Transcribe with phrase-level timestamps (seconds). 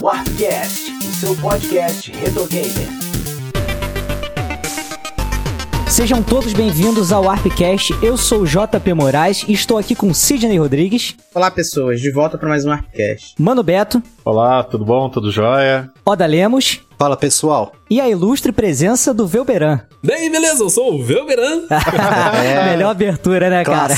[0.00, 2.88] Warpcast, o seu podcast retro gamer.
[5.88, 7.94] Sejam todos bem-vindos ao Warpcast.
[8.02, 12.36] Eu sou o JP Moraes e estou aqui com Sidney Rodrigues, Olá, pessoas, de volta
[12.36, 13.34] para mais um Arpcast.
[13.38, 15.08] Mano Beto, Olá, tudo bom?
[15.08, 15.90] Tudo jóia?
[16.04, 17.72] Oda Lemos Fala pessoal.
[17.88, 19.80] E a ilustre presença do Velberan.
[20.02, 21.62] Daí, beleza, eu sou o Velberan.
[22.70, 23.94] Melhor abertura, né, cara?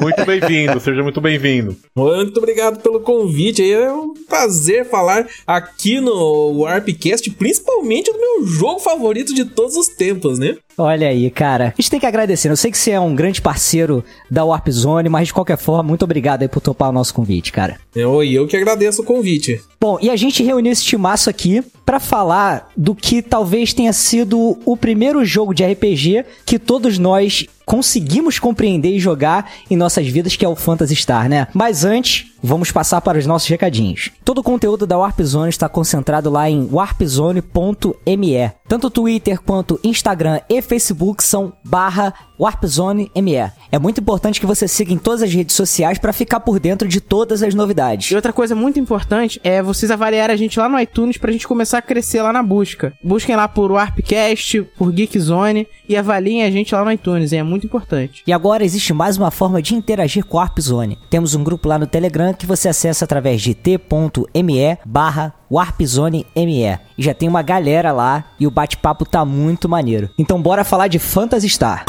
[0.00, 1.76] Muito bem-vindo, seja muito bem-vindo.
[1.96, 3.62] Muito obrigado pelo convite.
[3.72, 9.88] É um prazer falar aqui no Warpcast, principalmente do meu jogo favorito de todos os
[9.88, 10.56] tempos, né?
[10.76, 11.66] Olha aí, cara.
[11.66, 12.50] A gente tem que agradecer.
[12.50, 15.84] Eu sei que você é um grande parceiro da Warp Zone, mas de qualquer forma,
[15.84, 17.78] muito obrigado aí por topar o nosso convite, cara.
[17.94, 19.60] Eu, e eu que agradeço o convite.
[19.80, 24.58] Bom, e a gente reuniu esse timaço aqui pra falar do que talvez tenha sido
[24.64, 30.36] o primeiro jogo de RPG que todos nós conseguimos compreender e jogar em nossas vidas,
[30.36, 31.46] que é o Phantasy Star, né?
[31.54, 34.10] Mas antes, vamos passar para os nossos recadinhos.
[34.24, 38.52] Todo o conteúdo da Warp Zone está concentrado lá em warpzone.me.
[38.68, 43.52] Tanto Twitter quanto Instagram e Facebook são barra warpzone.me.
[43.70, 46.88] É muito importante que você siga em todas as redes sociais para ficar por dentro
[46.88, 48.10] de todas as novidades.
[48.10, 51.46] E outra coisa muito importante é vocês avaliarem a gente lá no iTunes pra gente
[51.46, 52.92] começar a crescer lá na busca.
[53.02, 57.40] Busquem lá por Warpcast, por Geekzone e avaliem a gente lá no iTunes, hein?
[57.40, 58.22] é muito importante.
[58.26, 60.98] E agora existe mais uma forma de interagir com a Warp Zone.
[61.10, 66.78] Temos um grupo lá no Telegram que você acessa através de t.me barra warpzone.me.
[66.98, 70.10] E já tem uma galera lá e o bate-papo tá muito maneiro.
[70.18, 71.84] Então bora falar de Phantasy Star.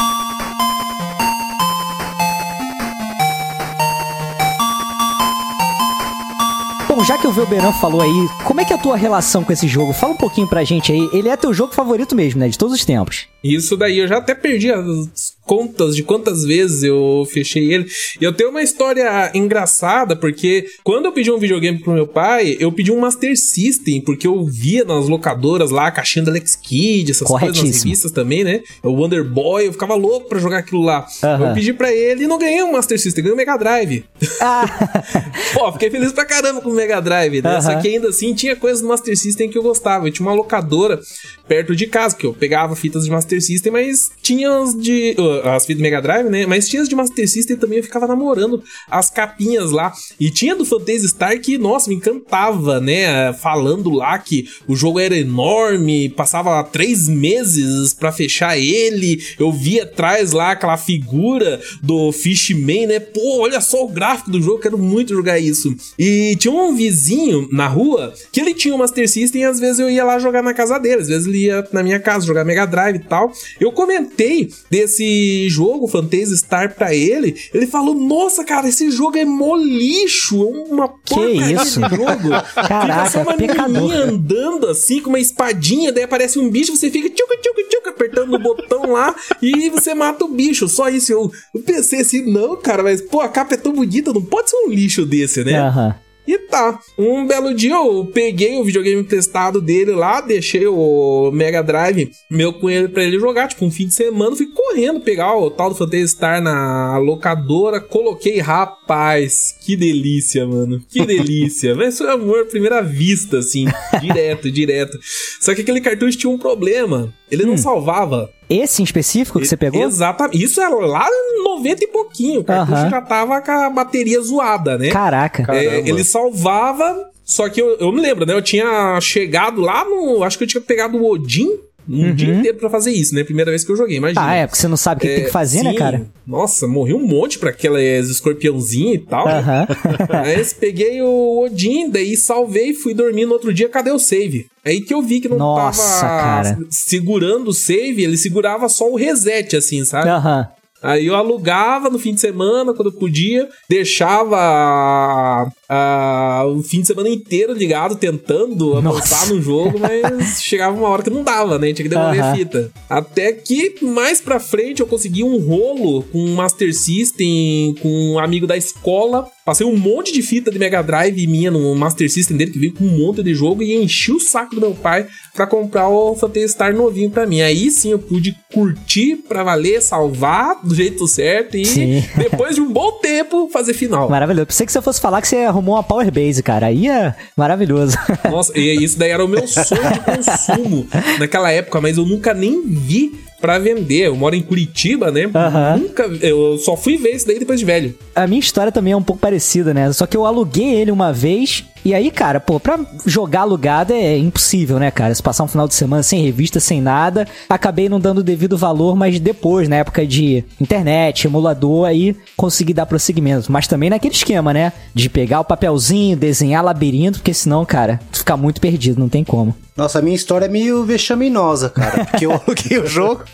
[6.96, 9.52] Bom, já que o Velberan falou aí, como é que é a tua relação com
[9.52, 9.92] esse jogo?
[9.92, 11.10] Fala um pouquinho pra gente aí.
[11.12, 12.48] Ele é teu jogo favorito mesmo, né?
[12.48, 13.26] De todos os tempos.
[13.44, 17.86] Isso daí, eu já até perdi as contas de quantas vezes eu fechei ele.
[18.20, 22.56] E eu tenho uma história engraçada, porque quando eu pedi um videogame pro meu pai,
[22.58, 26.56] eu pedi um Master System, porque eu via nas locadoras lá, a caixinha do Alex
[26.56, 28.62] Kidd, essas coisas nas revistas também, né?
[28.82, 31.06] O Wonder Boy, eu ficava louco pra jogar aquilo lá.
[31.22, 31.48] Aham.
[31.48, 34.04] Eu pedi pra ele e não ganhei um Master System, ganhei um Mega Drive.
[34.40, 34.66] Ah,
[35.54, 37.50] Pô, fiquei feliz pra caramba com o Mega Drive, né?
[37.50, 37.60] Aham.
[37.60, 40.08] Só que ainda assim tinha coisas do Master System que eu gostava.
[40.08, 41.00] Eu tinha uma locadora
[41.46, 45.14] perto de casa, que eu pegava fitas de Master System, mas tinha as de.
[45.18, 46.46] uh, as fitas Mega Drive, né?
[46.46, 49.92] Mas tinha as de Master System também, eu ficava namorando as capinhas lá.
[50.18, 53.32] E tinha do Phantasy Star que, nossa, me encantava, né?
[53.34, 59.22] Falando lá que o jogo era enorme, passava três meses pra fechar ele.
[59.38, 63.00] Eu via atrás lá aquela figura do Fishman, né?
[63.00, 65.74] Pô, olha só o gráfico do jogo, quero muito jogar isso.
[65.98, 69.78] E tinha um vizinho na rua que ele tinha o Master System e às vezes
[69.78, 72.44] eu ia lá jogar na casa dele, às vezes ele ia na minha casa jogar
[72.44, 73.32] Mega Drive e tal.
[73.60, 77.36] Eu comentei desse jogo, Phantasy Star, pra ele.
[77.52, 81.80] Ele falou: Nossa, cara, esse jogo é mó lixo, é uma porcaria isso?
[81.80, 82.30] de jogo.
[82.54, 83.68] Caraca, fica só uma pecador.
[83.68, 87.90] menininha andando assim com uma espadinha, daí aparece um bicho, você fica tchuca, tchuca, tchuca,
[87.90, 90.68] apertando o botão lá e você mata o bicho.
[90.68, 91.12] Só isso.
[91.12, 94.50] Eu, eu pensei assim, não, cara, mas pô, a capa é tão bonita, não pode
[94.50, 95.58] ser um lixo desse, né?
[95.58, 96.05] aham.
[96.26, 96.78] E tá.
[96.98, 102.52] Um belo dia eu peguei o videogame emprestado dele lá, deixei o Mega Drive meu
[102.52, 105.70] com ele pra ele jogar, tipo, um fim de semana, fui correndo pegar o tal
[105.70, 108.40] do Phantasy Star na locadora, coloquei,
[108.86, 110.80] rapaz, que delícia, mano.
[110.88, 111.74] Que delícia.
[111.76, 113.66] Mas foi amor à primeira vista, assim,
[114.00, 114.96] direto, direto.
[115.40, 117.12] Só que aquele cartucho tinha um problema.
[117.28, 118.30] Ele não salvava.
[118.48, 119.82] Esse em específico que você pegou?
[119.82, 120.40] Exatamente.
[120.40, 122.40] Isso era lá em 90 e pouquinho.
[122.40, 124.90] O cartucho já tava com a bateria zoada, né?
[124.90, 125.52] Caraca.
[125.52, 128.32] É, ele salvava, só que eu, eu me lembro, né?
[128.32, 130.22] Eu tinha chegado lá no.
[130.22, 131.58] Acho que eu tinha pegado o Odin
[131.88, 133.22] um dia inteiro pra fazer isso, né?
[133.24, 134.26] Primeira vez que eu joguei, imagina.
[134.26, 135.76] Ah, é, porque você não sabe o que tem que fazer, né, sim.
[135.76, 136.06] cara?
[136.26, 139.28] Nossa, morri um monte pra aquelas escorpiãozinhas e tal.
[139.28, 139.66] Aham.
[140.24, 144.46] Aí peguei o Odin, daí salvei, fui dormir no outro dia, cadê o save?
[144.64, 146.58] Aí que eu vi que não Nossa, tava cara.
[146.70, 150.08] segurando o save, ele segurava só o reset, assim, sabe?
[150.08, 150.48] Aham.
[150.82, 156.86] Aí eu alugava no fim de semana, quando eu podia, deixava ah, o fim de
[156.86, 161.72] semana inteiro ligado, tentando avançar no jogo, mas chegava uma hora que não dava, né?
[161.72, 162.70] Tinha que devolver a fita.
[162.88, 168.18] Até que mais pra frente eu consegui um rolo com um Master System, com um
[168.18, 169.28] amigo da escola.
[169.44, 172.74] Passei um monte de fita de Mega Drive minha no Master System dele, que veio
[172.74, 176.16] com um monte de jogo, e enchi o saco do meu pai pra comprar o
[176.16, 177.40] Phantasy Star novinho pra mim.
[177.40, 182.04] Aí sim eu pude curtir pra valer, salvar do jeito certo e Sim.
[182.16, 184.08] depois de um bom tempo fazer final.
[184.08, 184.46] Maravilhoso.
[184.46, 186.66] Pensei que você fosse falar que você arrumou uma Power Base, cara.
[186.66, 187.96] Aí é maravilhoso.
[188.30, 190.86] Nossa, e isso daí era o meu sonho de consumo
[191.18, 194.06] naquela época, mas eu nunca nem vi pra vender.
[194.06, 195.30] Eu moro em Curitiba, né?
[195.34, 195.78] Aham.
[195.78, 196.04] Nunca.
[196.20, 197.94] Eu só fui ver isso daí depois de velho.
[198.14, 199.92] A minha história também é um pouco parecida, né?
[199.92, 201.64] Só que eu aluguei ele uma vez.
[201.86, 205.14] E aí, cara, pô, pra jogar alugado é impossível, né, cara?
[205.14, 208.58] Se passar um final de semana sem revista, sem nada, acabei não dando o devido
[208.58, 213.52] valor, mas depois, na época de internet, emulador, aí consegui dar prosseguimento.
[213.52, 214.72] Mas também naquele esquema, né?
[214.92, 219.22] De pegar o papelzinho, desenhar labirinto, porque senão, cara, tu fica muito perdido, não tem
[219.22, 219.54] como.
[219.76, 222.06] Nossa, a minha história é meio vexaminosa, cara.
[222.06, 223.24] Porque eu aluguei o jogo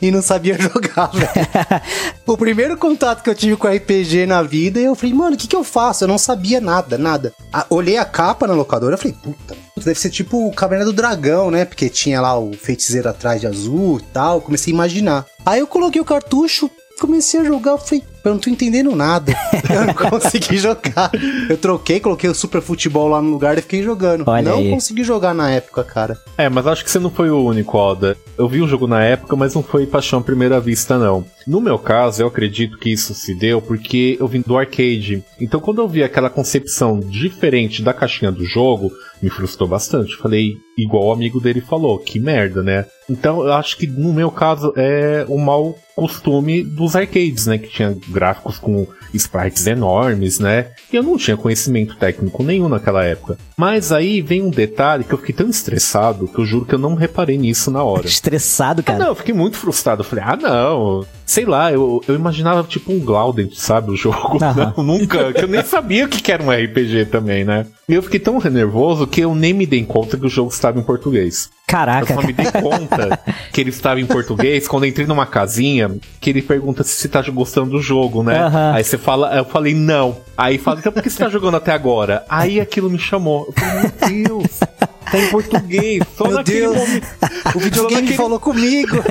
[0.00, 1.30] e não sabia jogar, velho.
[2.26, 5.48] O primeiro contato que eu tive com RPG na vida, eu falei, mano, o que,
[5.48, 6.04] que eu faço?
[6.04, 7.32] Eu não sabia nada, nada.
[7.52, 10.92] Ah, olhei a capa na locadora, eu falei, puta, deve ser tipo o Caverna do
[10.92, 11.64] Dragão, né?
[11.64, 14.40] Porque tinha lá o feiticeiro atrás de azul e tal.
[14.40, 15.26] Comecei a imaginar.
[15.44, 16.70] Aí eu coloquei o cartucho,
[17.02, 19.34] comecei a jogar, eu falei, eu não tô entendendo nada.
[19.68, 21.10] Eu não consegui jogar.
[21.48, 24.24] Eu troquei, coloquei o Super Futebol lá no lugar e fiquei jogando.
[24.26, 24.70] Olha não aí.
[24.70, 26.18] consegui jogar na época, cara.
[26.36, 28.16] É, mas acho que você não foi o único, Oda.
[28.36, 31.24] Eu vi o jogo na época, mas não foi paixão à primeira vista, não.
[31.46, 35.24] No meu caso, eu acredito que isso se deu porque eu vim do arcade.
[35.40, 40.16] Então, quando eu vi aquela concepção diferente da caixinha do jogo, me frustrou bastante.
[40.16, 42.84] Falei, igual o amigo dele falou, que merda, né?
[43.08, 47.58] Então, eu acho que no meu caso é o mau costume dos arcades, né?
[47.58, 50.68] Que tinha gráficos com sprites enormes, né?
[50.92, 53.36] E eu não tinha conhecimento técnico nenhum naquela época.
[53.56, 56.78] Mas aí vem um detalhe que eu fiquei tão estressado que eu juro que eu
[56.78, 58.06] não reparei nisso na hora.
[58.08, 58.98] Estressado, Ah, cara.
[58.98, 60.00] não, eu fiquei muito frustrado.
[60.00, 61.06] Eu falei, ah, não.
[61.26, 63.90] Sei lá, eu, eu imaginava tipo um Glaudent, sabe?
[63.90, 64.38] O jogo.
[64.42, 64.72] Aham.
[64.76, 65.32] Não, nunca.
[65.32, 67.66] Que eu nem sabia o que era um RPG também, né?
[67.88, 70.78] E eu fiquei tão nervoso que eu nem me dei conta que o jogo estava
[70.78, 71.48] em português.
[71.52, 73.18] Eu Caraca, só me dei conta
[73.50, 75.90] que ele estava em português quando eu entrei numa casinha
[76.20, 78.38] que ele pergunta se você tá gostando do jogo, né?
[78.38, 78.72] Aham.
[78.74, 80.16] Aí você fala, eu falei, não.
[80.36, 82.24] Aí fala, então por que você tá jogando até agora?
[82.28, 83.46] Aí aquilo me chamou.
[83.48, 86.02] Eu falei, meu Deus, tá em português.
[86.16, 86.76] Só Meu naquele Deus.
[86.76, 87.06] momento.
[87.54, 88.96] O videogame naquele- falou comigo.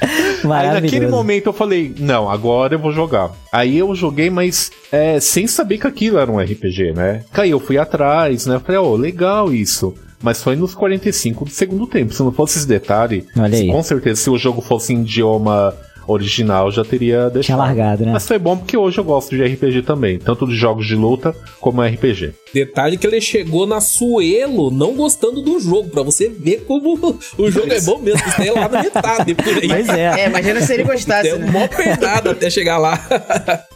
[0.00, 0.82] Aí maravilhoso.
[0.82, 3.30] naquele momento eu falei, não, agora eu vou jogar.
[3.52, 7.22] Aí eu joguei, mas é, sem saber que aquilo era um RPG, né?
[7.34, 8.56] Aí eu fui atrás, né?
[8.56, 9.94] Eu falei, ó, legal isso.
[10.26, 12.12] Mas foi nos 45 do segundo tempo.
[12.12, 13.68] Se não fosse esse detalhe, Olha aí.
[13.68, 15.72] com certeza se o jogo fosse em idioma
[16.08, 17.42] original, já teria deixado.
[17.42, 18.12] Tinha largado, né?
[18.12, 21.34] Mas foi bom porque hoje eu gosto de RPG também, tanto de jogos de luta
[21.60, 22.32] como RPG.
[22.52, 27.50] Detalhe que ele chegou na Suelo não gostando do jogo, pra você ver como o
[27.50, 28.20] jogo é bom mesmo.
[28.38, 29.68] Daí é lá na metade por aí.
[29.68, 30.22] Pois é.
[30.22, 31.50] É, imagina se ele gostasse, Tem né?
[31.50, 32.96] mó pernada até chegar lá.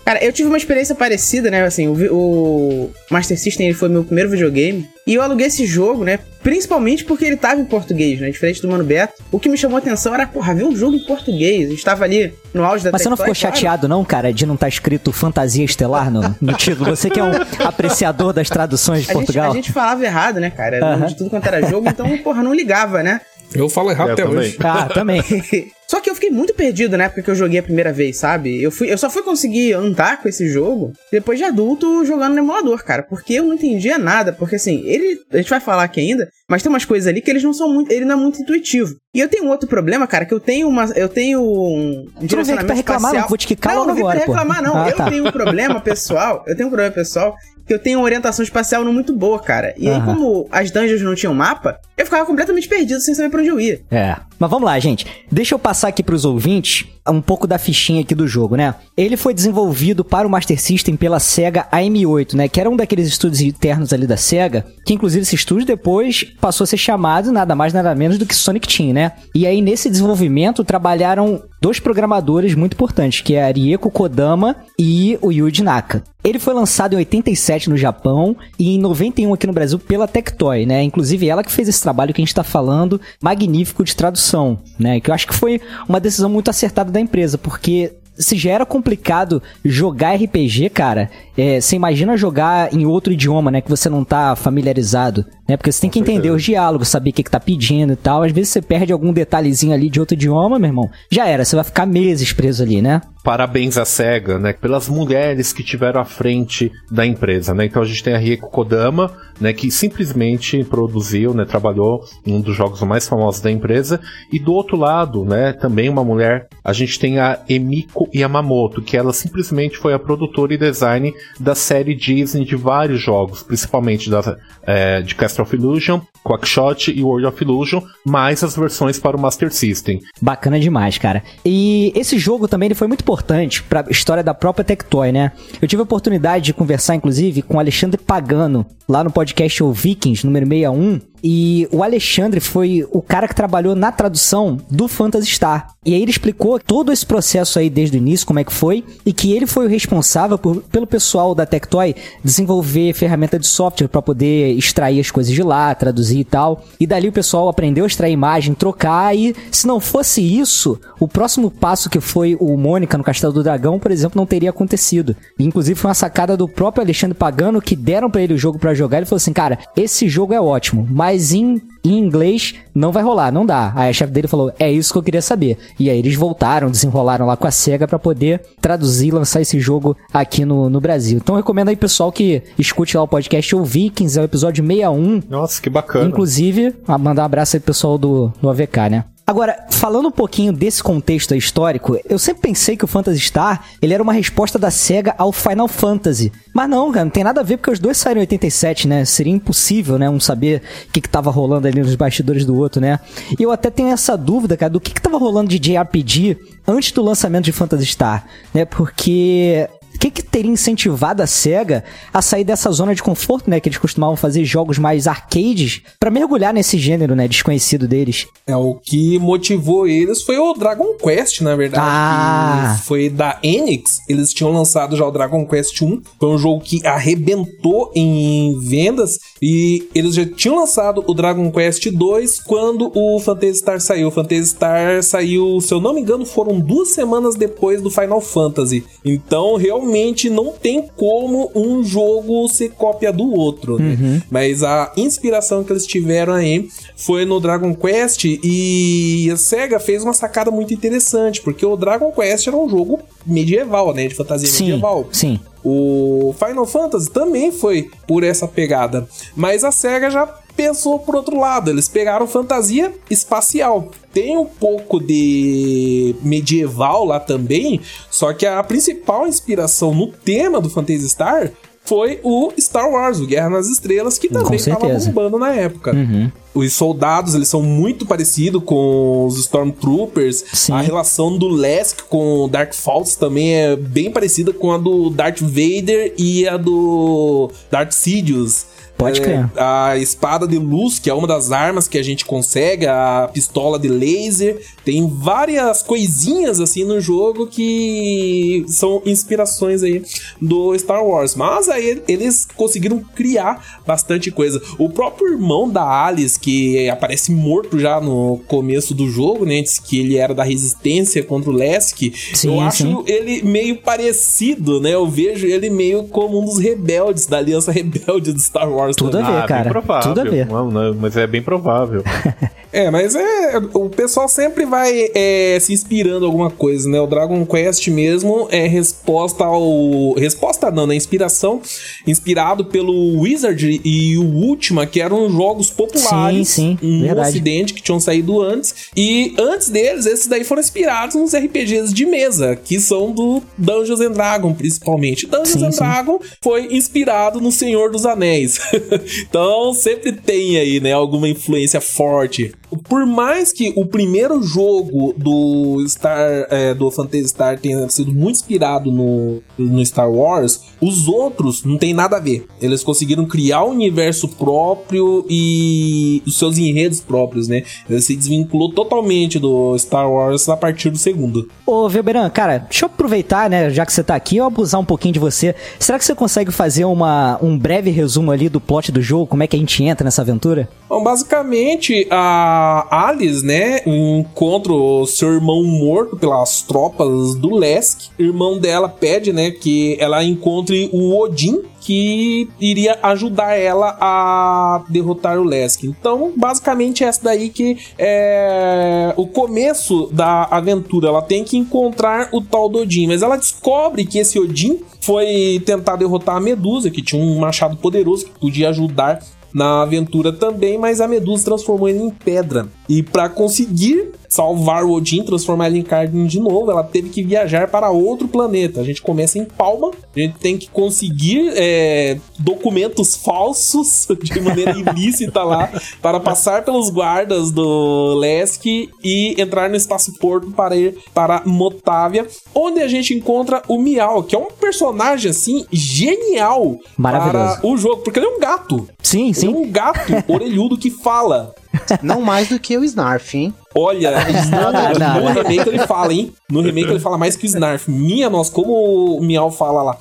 [0.05, 1.62] Cara, eu tive uma experiência parecida, né?
[1.62, 4.88] Assim, o, o Master System ele foi meu primeiro videogame.
[5.11, 6.21] E eu aluguei esse jogo, né?
[6.41, 8.31] Principalmente porque ele tava em português, né?
[8.31, 9.15] Diferente do Mano Beto.
[9.33, 11.67] O que me chamou a atenção era, porra, ver um jogo em português.
[11.67, 13.57] A gente tava ali no auge da Mas você não ficou claro.
[13.57, 16.95] chateado, não, cara, de não estar escrito Fantasia Estelar no, no título?
[16.95, 17.33] Você que é um
[17.67, 19.51] apreciador das traduções de A gente, Portugal.
[19.51, 20.79] a gente falava errado, né, cara?
[20.81, 21.07] Aham.
[21.07, 23.21] De tudo quanto era jogo, então, porra, não ligava, né?
[23.53, 24.39] Eu falo errado Eu até também.
[24.39, 24.57] hoje.
[24.62, 25.23] Ah, também.
[25.90, 28.62] Só que eu fiquei muito perdido na época que eu joguei a primeira vez, sabe?
[28.62, 32.38] Eu, fui, eu só fui conseguir andar com esse jogo depois de adulto jogando no
[32.38, 33.02] emulador, cara.
[33.02, 34.32] Porque eu não entendia nada.
[34.32, 35.19] Porque assim, ele.
[35.32, 37.69] A gente vai falar aqui ainda, mas tem umas coisas ali que eles não são
[37.69, 37.90] muito.
[37.90, 38.94] Ele não é muito intuitivo.
[39.12, 40.84] E eu tenho um outro problema, cara, que eu tenho uma.
[40.94, 42.06] Eu tenho um.
[42.20, 44.62] não aqui pra reclamar, não, que vou te quicar não, não vim pra agora, reclamar,
[44.62, 44.76] não.
[44.76, 45.10] Ah, eu tá.
[45.10, 46.44] tenho um problema pessoal.
[46.46, 47.34] Eu tenho um problema pessoal
[47.70, 49.72] que eu tenho uma orientação espacial não muito boa, cara.
[49.78, 50.04] E aí, Aham.
[50.16, 53.60] como as dungeons não tinham mapa, eu ficava completamente perdido sem saber pra onde eu
[53.60, 53.81] ia.
[53.88, 54.16] É.
[54.40, 55.06] Mas vamos lá, gente.
[55.31, 58.75] Deixa eu passar aqui pros ouvintes um pouco da fichinha aqui do jogo, né?
[58.97, 62.49] Ele foi desenvolvido para o Master System pela Sega AM8, né?
[62.49, 66.64] Que era um daqueles estúdios internos ali da Sega, que inclusive esse estúdio depois passou
[66.64, 69.12] a ser chamado nada mais nada menos do que Sonic Team, né?
[69.35, 75.19] E aí nesse desenvolvimento trabalharam dois programadores muito importantes, que é a Rieko Kodama e
[75.21, 76.02] o Yuji Naka.
[76.23, 80.67] Ele foi lançado em 87 no Japão e em 91 aqui no Brasil pela Tectoy,
[80.67, 80.83] né?
[80.83, 85.00] Inclusive ela que fez esse trabalho que a gente tá falando, magnífico de tradução, né?
[85.00, 88.67] Que eu acho que foi uma decisão muito acertada da empresa, porque se já era
[88.67, 93.61] complicado jogar RPG, cara, é, você imagina jogar em outro idioma, né?
[93.61, 95.57] Que você não tá familiarizado, né?
[95.57, 98.23] Porque você tem que entender os diálogos, saber o que, que tá pedindo e tal.
[98.23, 100.88] Às vezes você perde algum detalhezinho ali de outro idioma, meu irmão.
[101.11, 103.02] Já era, você vai ficar meses preso ali, né?
[103.23, 104.52] Parabéns à SEGA, né?
[104.54, 107.66] Pelas mulheres que tiveram à frente da empresa, né?
[107.66, 109.52] Então a gente tem a Rieko Kodama, né?
[109.52, 111.45] Que simplesmente produziu, né?
[111.45, 114.00] Trabalhou em um dos jogos mais famosos da empresa.
[114.33, 115.52] E do outro lado, né?
[115.52, 116.49] Também uma mulher.
[116.64, 121.54] A gente tem a Emiko Yamamoto, que ela simplesmente foi a produtora e design da
[121.54, 127.26] série Disney de vários jogos, principalmente da, é, de Castle of Illusion, Quackshot e World
[127.26, 130.00] of Illusion, mais as versões para o Master System.
[130.20, 131.23] Bacana demais, cara.
[131.44, 135.32] E esse jogo também ele foi muito importante pra história da própria Tectoy, né?
[135.61, 140.25] Eu tive a oportunidade de conversar, inclusive, com Alexandre Pagano, lá no podcast O Vikings,
[140.26, 141.00] número 61.
[141.23, 145.69] E o Alexandre foi o cara que trabalhou na tradução do Phantasy Star.
[145.83, 148.85] E aí ele explicou todo esse processo aí desde o início, como é que foi,
[149.05, 153.89] e que ele foi o responsável por, pelo pessoal da Tectoy desenvolver ferramenta de software
[153.89, 156.65] para poder extrair as coisas de lá, traduzir e tal.
[156.79, 161.09] E dali o pessoal aprendeu a extrair imagem, trocar, e se não fosse isso, o
[161.09, 165.17] próximo passo que foi o Mônica no Castelo do Dragão, por exemplo, não teria acontecido.
[165.39, 168.59] E, inclusive foi uma sacada do próprio Alexandre Pagano que deram para ele o jogo
[168.59, 168.99] para jogar.
[168.99, 173.33] Ele falou assim: "Cara, esse jogo é ótimo, mas em em inglês não vai rolar,
[173.33, 173.73] não dá.
[173.75, 175.57] Aí a chefe dele falou: "É isso que eu queria saber".
[175.79, 179.59] E aí eles voltaram, desenrolaram lá com a Sega para poder traduzir e lançar esse
[179.59, 181.19] jogo aqui no, no Brasil.
[181.23, 185.23] Então recomendo aí pessoal que escute lá o podcast ou Vikings, é o episódio 61.
[185.29, 186.07] Nossa, que bacana.
[186.07, 189.05] Inclusive, mandar um abraço aí pro pessoal do, do AVK, né?
[189.30, 193.94] Agora, falando um pouquinho desse contexto histórico, eu sempre pensei que o Phantasy Star ele
[193.94, 196.32] era uma resposta da SEGA ao Final Fantasy.
[196.52, 199.04] Mas não, cara, não tem nada a ver porque os dois saíram em 87, né?
[199.04, 200.10] Seria impossível, né?
[200.10, 202.99] Um saber o que, que tava rolando ali nos bastidores do outro, né?
[203.38, 206.90] E eu até tenho essa dúvida, cara, do que, que tava rolando de JRPG antes
[206.90, 208.64] do lançamento de Phantasy Star, né?
[208.64, 209.68] Porque
[210.11, 213.61] que, que teria incentivado a SEGA a sair dessa zona de conforto, né?
[213.61, 217.29] Que eles costumavam fazer jogos mais arcades para mergulhar nesse gênero, né?
[217.29, 218.26] Desconhecido deles.
[218.47, 221.85] É, o que motivou eles foi o Dragon Quest, na verdade.
[221.87, 222.76] Ah.
[222.76, 224.00] Que foi da Enix.
[224.09, 226.02] Eles tinham lançado já o Dragon Quest 1.
[226.19, 229.19] Foi um jogo que arrebentou em vendas.
[229.40, 234.09] E eles já tinham lançado o Dragon Quest 2 quando o Phantasy Star saiu.
[234.09, 238.21] O Phantasy Star saiu, se eu não me engano, foram duas semanas depois do Final
[238.21, 238.85] Fantasy.
[239.05, 240.00] Então, realmente
[240.30, 244.23] não tem como um jogo ser cópia do outro, né?
[244.30, 250.02] Mas a inspiração que eles tiveram aí foi no Dragon Quest e a SEGA fez
[250.02, 254.07] uma sacada muito interessante, porque o Dragon Quest era um jogo medieval, né?
[254.07, 255.09] De fantasia Sim, medieval.
[255.12, 255.38] sim.
[255.62, 260.26] O Final Fantasy também foi por essa pegada, mas a SEGA já
[260.57, 263.90] pensou por outro lado, eles pegaram fantasia espacial.
[264.12, 267.80] Tem um pouco de medieval lá também,
[268.11, 271.50] só que a principal inspiração no tema do Phantasy Star
[271.85, 275.92] foi o Star Wars, o Guerra nas Estrelas, que também estava bombando na época.
[275.92, 276.30] Uhum.
[276.52, 280.45] Os soldados, eles são muito parecidos com os Stormtroopers.
[280.52, 280.73] Sim.
[280.73, 285.11] A relação do Lesk com o Dark Falls também é bem parecida com a do
[285.11, 288.66] Darth Vader e a do Darth Sidious.
[289.00, 289.50] Pode É, crer.
[289.57, 293.78] A espada de luz, que é uma das armas que a gente consegue, a pistola
[293.78, 294.61] de laser.
[294.85, 300.02] Tem várias coisinhas assim no jogo que são inspirações aí
[300.38, 301.35] do Star Wars.
[301.35, 304.61] Mas aí eles conseguiram criar bastante coisa.
[304.78, 309.61] O próprio irmão da Alice, que aparece morto já no começo do jogo, né?
[309.62, 311.99] Diz que ele era da resistência contra o Lesk.
[312.35, 313.02] Sim, Eu acho sim.
[313.06, 314.94] ele meio parecido, né?
[314.94, 318.97] Eu vejo ele meio como um dos rebeldes, da aliança rebelde do Star Wars.
[318.97, 319.32] Tudo a também.
[319.32, 319.70] ver, Ah, bem cara.
[319.70, 320.09] provável.
[320.14, 320.47] Tudo a ver.
[320.47, 322.02] Não, não, mas é bem provável.
[322.73, 323.59] É, mas é.
[323.75, 327.00] O pessoal sempre vai é, se inspirando em alguma coisa, né?
[327.00, 330.15] O Dragon Quest mesmo é resposta ao.
[330.15, 330.95] Resposta não, né?
[330.95, 331.61] Inspiração.
[332.07, 337.31] Inspirado pelo Wizard e o Ultima, que eram jogos populares Sim, sim, no verdade.
[337.31, 338.75] ocidente, que tinham saído antes.
[338.97, 344.00] E antes deles, esses daí foram inspirados nos RPGs de mesa, que são do Dungeons
[344.00, 345.27] and Dragons, principalmente.
[345.27, 345.79] Dungeons Sim, and sim.
[345.79, 348.61] Dragon foi inspirado no Senhor dos Anéis.
[349.29, 352.53] então sempre tem aí, né, alguma influência forte.
[352.89, 358.37] Por mais que o primeiro jogo do Star, é, do Phantasy Star tenha sido muito
[358.37, 362.47] inspirado no, no Star Wars, os outros não tem nada a ver.
[362.61, 367.65] Eles conseguiram criar um universo próprio e os seus enredos próprios, né?
[367.89, 371.49] Ele se desvinculou totalmente do Star Wars a partir do segundo.
[371.67, 374.85] Ô, Velberan, cara, deixa eu aproveitar, né, já que você tá aqui, eu abusar um
[374.85, 375.55] pouquinho de você.
[375.79, 379.27] Será que você consegue fazer uma, um breve resumo ali do plot do jogo?
[379.27, 380.69] Como é que a gente entra nessa aventura?
[380.89, 382.60] Bom, basicamente, a
[382.90, 388.11] Alice, né, encontra o seu irmão morto pelas tropas do Lesk.
[388.19, 394.85] O irmão dela pede, né, que ela encontre o Odin, que iria ajudar ela a
[394.88, 395.85] derrotar o Lesk.
[395.85, 401.09] Então, basicamente, essa daí que é o começo da aventura.
[401.09, 405.62] Ela tem que encontrar o tal do Odin, mas ela descobre que esse Odin foi
[405.64, 409.21] tentar derrotar a Medusa, que tinha um machado poderoso que podia ajudar
[409.52, 412.69] na aventura também, mas a Medusa transformou ele em pedra.
[412.88, 417.23] E para conseguir salvar o Odin, transformar ele em carne de novo, ela teve que
[417.23, 418.80] viajar para outro planeta.
[418.80, 424.71] A gente começa em Palma, a gente tem que conseguir é, documentos falsos de maneira
[424.71, 425.69] ilícita lá
[426.00, 432.26] para passar pelos guardas do Lesk e entrar no espaço porto para ir para Motávia,
[432.54, 437.61] onde a gente encontra o Miau, que é um personagem assim genial Maravilhoso.
[437.61, 438.88] para o jogo, porque ele é um gato.
[439.11, 439.49] Sim, Ele é sim.
[439.49, 441.55] um gato orelhudo que fala.
[442.02, 443.52] Não mais do que o Snarf, hein?
[443.75, 444.11] Olha,
[444.50, 446.33] Não, não, não, no remake ele fala, hein?
[446.50, 447.89] No remake ele fala mais que o Snarf.
[447.89, 449.99] Minha nossa, como o Miau fala lá.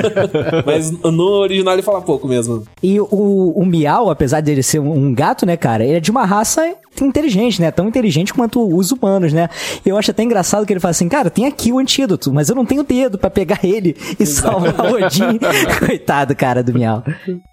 [0.64, 2.64] Mas no original ele fala pouco mesmo.
[2.82, 6.24] E o, o Miau, apesar dele ser um, gato, né, cara, ele é de uma
[6.24, 7.70] raça inteligente, né?
[7.70, 9.48] Tão inteligente quanto os humanos, né?
[9.84, 12.54] Eu acho até engraçado que ele fala assim, cara, tem aqui o antídoto, mas eu
[12.54, 15.38] não tenho dedo pra pegar ele e salvar o Odin.
[15.86, 17.02] Coitado, cara, do Miau.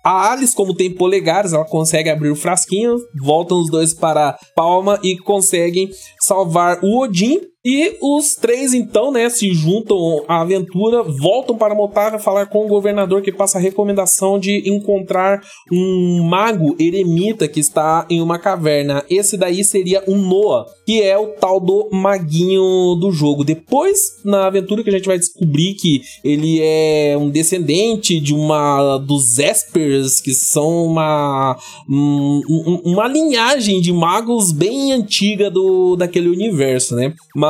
[0.04, 5.00] A Alice, como tem polegares, ela consegue abrir o frasquinho, voltam os dois para Palma
[5.04, 5.18] e
[5.50, 5.90] conseguem
[6.20, 7.42] salvar o Odin.
[7.66, 12.70] E os três, então, né, se juntam à aventura, voltam para Motávia falar com o
[12.70, 19.04] governador que passa a recomendação de encontrar um mago eremita que está em uma caverna.
[19.10, 23.44] Esse daí seria um Noah, que é o tal do maguinho do jogo.
[23.44, 28.98] Depois, na aventura, que a gente vai descobrir que ele é um descendente de uma
[29.00, 31.58] dos Espers, que são uma,
[31.90, 37.14] um- um- uma linhagem de magos bem antiga do, daquele universo, né?
[37.36, 37.50] Mas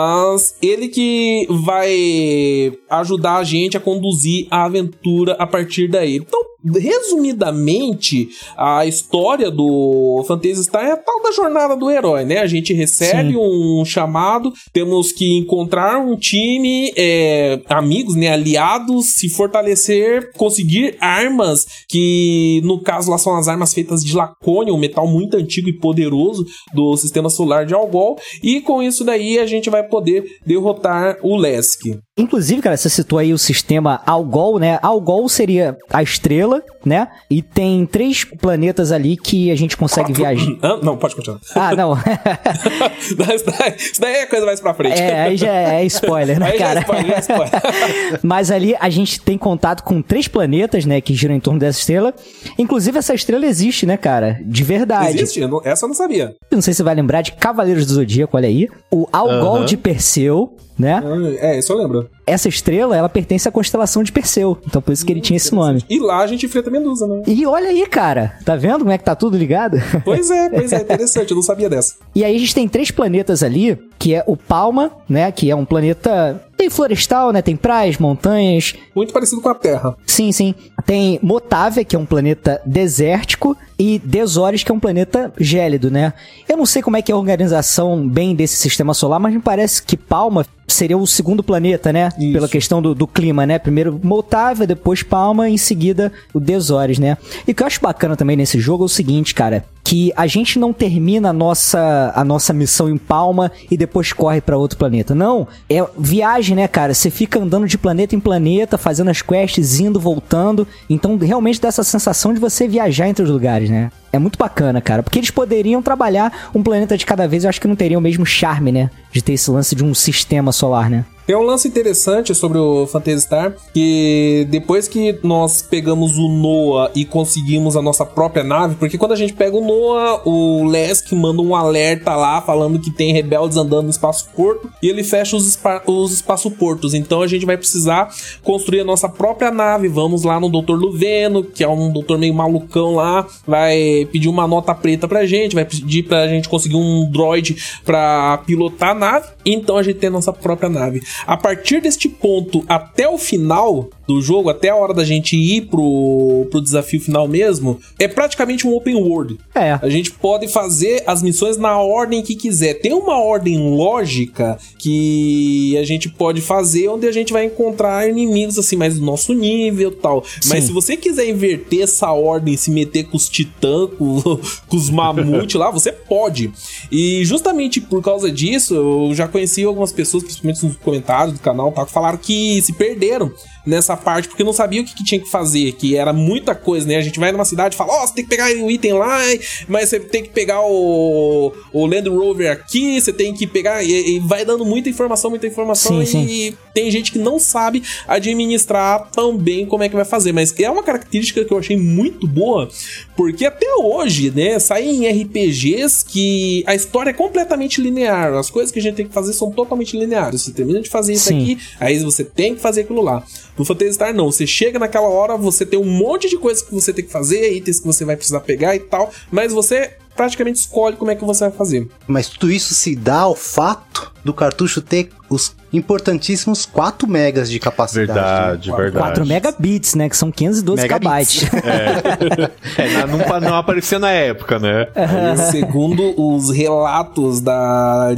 [0.62, 6.18] ele que vai ajudar a gente a conduzir a aventura a partir daí.
[6.18, 12.39] Então, resumidamente, a história do Phantasy Star é a tal da jornada do herói, né?
[12.39, 18.30] A gente recebe um chamado, temos que encontrar um time, é, amigos, né?
[18.30, 24.74] Aliados, se fortalecer, conseguir armas, que no caso lá são as armas feitas de lacônio,
[24.74, 29.39] um metal muito antigo e poderoso do sistema solar de Algol, e com isso daí
[29.39, 31.86] a gente vai poder derrotar o Lesk.
[32.19, 34.77] Inclusive, cara, você citou aí o sistema Algol, né?
[34.81, 37.07] Algol seria a estrela, né?
[37.29, 40.45] E tem três planetas ali que a gente consegue viajar.
[40.61, 41.39] Ah, não, pode continuar.
[41.55, 41.93] Ah, não.
[41.95, 44.99] isso, daí, isso daí é coisa mais pra frente.
[44.99, 46.79] É, aí já é spoiler, né, Aí já é cara?
[46.81, 48.19] spoiler, já é spoiler.
[48.23, 51.79] Mas ali a gente tem contato com três planetas, né, que giram em torno dessa
[51.79, 52.13] estrela.
[52.57, 54.39] Inclusive, essa estrela existe, né, cara?
[54.43, 55.17] De verdade.
[55.17, 55.41] Existe?
[55.63, 56.33] Essa eu não sabia.
[56.51, 58.67] Não sei se você vai lembrar de Cavaleiros do Zodíaco, olha aí.
[58.91, 59.65] O Algol Aham.
[59.65, 61.01] de Perseu, né?
[61.03, 62.09] Ah, É, isso eu lembro.
[62.29, 64.57] Essa estrela, ela pertence à constelação de Perseu.
[64.65, 65.83] Então por isso que ele tinha esse nome.
[65.89, 67.24] E lá a gente enfrenta a Medusa, né?
[67.27, 68.38] E olha aí, cara.
[68.45, 69.77] Tá vendo como é que tá tudo ligado?
[70.06, 71.95] Pois é, pois é, interessante, eu não sabia dessa.
[72.15, 75.32] E aí a gente tem três planetas ali, que é o Palma, né?
[75.32, 77.41] Que é um planeta bem florestal, né?
[77.41, 78.73] Tem praias, montanhas.
[78.95, 79.95] Muito parecido com a Terra.
[80.06, 80.56] Sim, sim.
[80.86, 86.13] Tem Motávia, que é um planeta desértico, e Desores, que é um planeta gélido, né?
[86.47, 89.39] Eu não sei como é que é a organização bem desse sistema solar, mas me
[89.39, 92.10] parece que Palma seria o segundo planeta, né?
[92.19, 92.34] Isso.
[92.34, 93.58] Pela questão do, do clima, né?
[93.58, 97.17] Primeiro Motávia, depois Palma, em seguida o Desores, né?
[97.47, 100.27] E o que eu acho bacana também nesse jogo é o seguinte, cara, que a
[100.27, 104.77] gente não termina a nossa, a nossa missão em Palma e depois corre pra outro
[104.77, 105.15] planeta.
[105.15, 106.93] Não, é viagem, né, cara?
[106.93, 110.67] Você fica andando de planeta em planeta, fazendo as quests, indo, voltando.
[110.88, 113.91] Então, realmente dá essa sensação de você viajar entre os lugares, né?
[114.13, 117.62] É muito bacana, cara, porque eles poderiam trabalhar um planeta de cada vez, eu acho
[117.62, 118.91] que não teria o mesmo charme, né?
[119.12, 121.05] De ter esse lance de um sistema solar, né?
[121.30, 126.89] Tem um lance interessante sobre o Phantasy Star, que depois que nós pegamos o Noah
[126.96, 131.12] e conseguimos a nossa própria nave, porque quando a gente pega o Noah, o Lesk
[131.12, 135.48] manda um alerta lá falando que tem rebeldes andando no espaço-porto e ele fecha os,
[135.48, 136.96] espa os espaço-portos.
[136.96, 138.12] Então a gente vai precisar
[138.42, 139.88] construir a nossa própria nave.
[139.88, 140.74] Vamos lá no Dr.
[140.74, 145.54] Luveno, que é um doutor meio malucão lá, vai pedir uma nota preta pra gente,
[145.54, 149.28] vai pedir pra gente conseguir um droid pra pilotar a nave.
[149.46, 151.04] Então a gente tem a nossa própria nave.
[151.25, 155.67] A partir deste ponto até o final do jogo, até a hora da gente ir
[155.67, 159.38] pro, pro desafio final mesmo, é praticamente um open world.
[159.54, 159.78] É.
[159.80, 162.74] A gente pode fazer as missões na ordem que quiser.
[162.76, 168.58] Tem uma ordem lógica que a gente pode fazer, onde a gente vai encontrar inimigos
[168.58, 170.24] assim mais do nosso nível tal.
[170.48, 170.67] Mas Sim.
[170.67, 174.22] se você quiser inverter essa ordem, se meter com os titãs, com,
[174.67, 176.52] com os mamute lá, você pode.
[176.91, 181.72] E justamente por causa disso, eu já conheci algumas pessoas, principalmente nos comentários do canal,
[181.72, 183.32] tá, que falaram que se perderam
[183.69, 186.88] nessa parte porque não sabia o que, que tinha que fazer, que era muita coisa,
[186.88, 186.97] né?
[186.97, 189.19] A gente vai numa cidade e fala, ó, você tem que pegar o item lá,
[189.67, 193.84] mas você tem que pegar o, o Land Rover aqui, você tem que pegar.
[193.84, 197.84] E, e vai dando muita informação, muita informação, Sim, e tem gente que não sabe
[198.08, 200.32] administrar tão bem como é que vai fazer.
[200.32, 202.69] Mas é uma característica que eu achei muito boa,
[203.15, 208.34] porque até hoje, né, saem RPGs que a história é completamente linear.
[208.34, 210.41] As coisas que a gente tem que fazer são totalmente lineares.
[210.41, 211.41] Você termina de fazer isso Sim.
[211.41, 213.23] aqui, aí você tem que fazer aquilo lá.
[213.60, 214.32] No Phantasy Star, não.
[214.32, 217.52] Você chega naquela hora, você tem um monte de coisas que você tem que fazer,
[217.52, 221.24] itens que você vai precisar pegar e tal, mas você praticamente escolhe como é que
[221.24, 221.88] você vai fazer.
[222.08, 227.58] Mas tudo isso se dá ao fato do cartucho ter os importantíssimos 4 megas de
[227.58, 228.69] capacidade.
[228.69, 228.98] Verdade, verdade.
[228.98, 230.10] 4 megabits, né?
[230.10, 231.43] Que são 512 Megabits.
[231.43, 232.52] KB.
[232.78, 234.88] É, não, não aparecia na época, né?
[234.95, 238.10] Aí, segundo os relatos da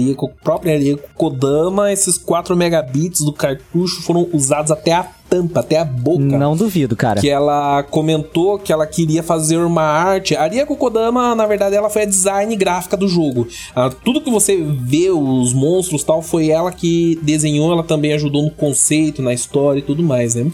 [0.44, 5.86] própria Rieko Kodama, esses 4 megabits do cartucho foram usados até a tampa, até a
[5.86, 6.20] boca.
[6.20, 7.22] Não duvido, cara.
[7.22, 10.36] Que ela comentou que ela queria fazer uma arte.
[10.36, 13.48] A Rieko Kodama, na verdade, ela foi a design gráfica do jogo.
[13.74, 18.12] Ah, tudo que você vê, os monstros e tal, foi ela que desenhou, ela também
[18.12, 20.52] ajudou no conceito, na história e tudo mais, né?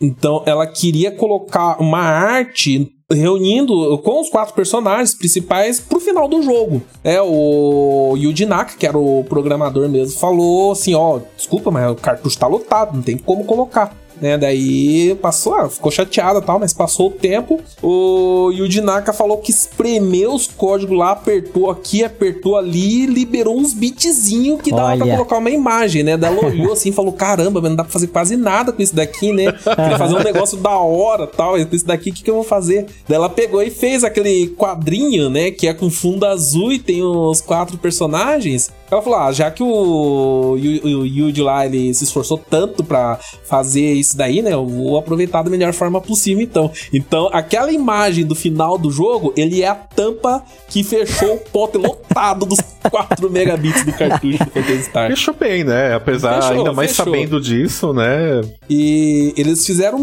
[0.00, 6.42] Então ela queria colocar uma arte reunindo com os quatro personagens principais pro final do
[6.42, 6.82] jogo.
[7.02, 11.94] É, o Yuji Naka, que era o programador mesmo, falou assim, ó, desculpa, mas o
[11.94, 13.96] cartucho tá lotado, não tem como colocar.
[14.20, 17.60] Né, daí passou, ah, ficou chateada tal, mas passou o tempo.
[17.80, 23.72] O Yuji Naka falou que espremeu os códigos lá, apertou aqui, apertou ali, liberou uns
[23.72, 25.16] bitzinhos que dava pra Olha.
[25.16, 26.16] colocar uma imagem, né?
[26.16, 28.82] Daí ela olhou assim e falou: caramba, mas não dá pra fazer quase nada com
[28.82, 29.52] isso daqui, né?
[29.52, 31.52] Queria fazer um negócio da hora tal.
[31.52, 32.86] Com isso daqui, o que, que eu vou fazer?
[33.08, 35.50] Daí ela pegou e fez aquele quadrinho, né?
[35.50, 38.70] Que é com fundo azul e tem os quatro personagens.
[38.90, 43.92] Ela falou: ah, já que o, o Yuji lá ele se esforçou tanto pra fazer
[43.92, 44.52] isso daí, né?
[44.52, 46.70] Eu vou aproveitar da melhor forma possível, então.
[46.92, 51.78] Então, aquela imagem do final do jogo, ele é a tampa que fechou o pote
[51.78, 52.58] lotado dos
[52.90, 55.10] 4 megabits do cartucho do Phantasy Star.
[55.10, 55.94] Fechou bem, né?
[55.94, 57.04] Apesar, Fechou, ainda mais fechou.
[57.04, 58.40] sabendo disso, né?
[58.70, 59.98] E eles fizeram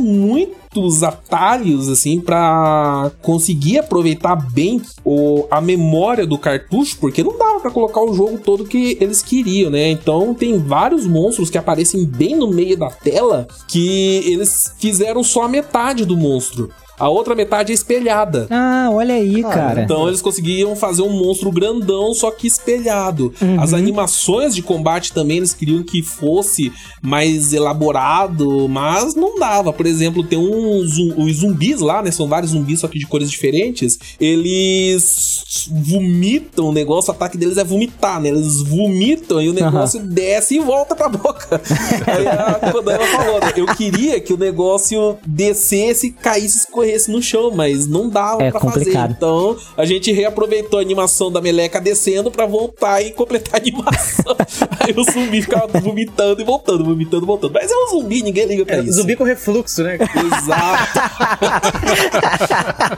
[0.75, 7.61] muitos atalhos assim pra conseguir aproveitar bem o, a memória do cartucho, porque não dava
[7.61, 9.89] pra colocar o jogo todo que eles queriam, né?
[9.89, 15.43] Então tem vários monstros que aparecem bem no meio da tela que eles fizeram só
[15.43, 16.69] a metade do monstro.
[16.99, 18.47] A outra metade é espelhada.
[18.49, 19.81] Ah, olha aí, Ah, cara.
[19.83, 23.33] Então eles conseguiam fazer um monstro grandão, só que espelhado.
[23.59, 29.73] As animações de combate também eles queriam que fosse mais elaborado, mas não dava.
[29.73, 32.11] Por exemplo, tem um zum- os zumbis lá, né?
[32.11, 33.97] São vários zumbis, só que de cores diferentes.
[34.19, 38.29] Eles vomitam o negócio, o ataque deles é vomitar, né?
[38.29, 41.61] Eles vomitam e o negócio desce e volta pra boca.
[42.07, 43.51] Aí a Kodama falou, né?
[43.55, 48.59] Eu queria que o negócio descesse, caísse, escorresse no chão, mas não dava É pra
[48.59, 49.01] complicado.
[49.01, 49.13] fazer.
[49.13, 54.35] Então a gente reaproveitou a animação da meleca descendo pra voltar e completar a animação.
[54.79, 57.51] Aí o zumbi ficava vomitando e voltando, vomitando e voltando.
[57.53, 58.93] Mas é um zumbi, ninguém liga pra É, isso.
[58.93, 59.97] zumbi com refluxo, né?
[59.97, 60.99] Exato.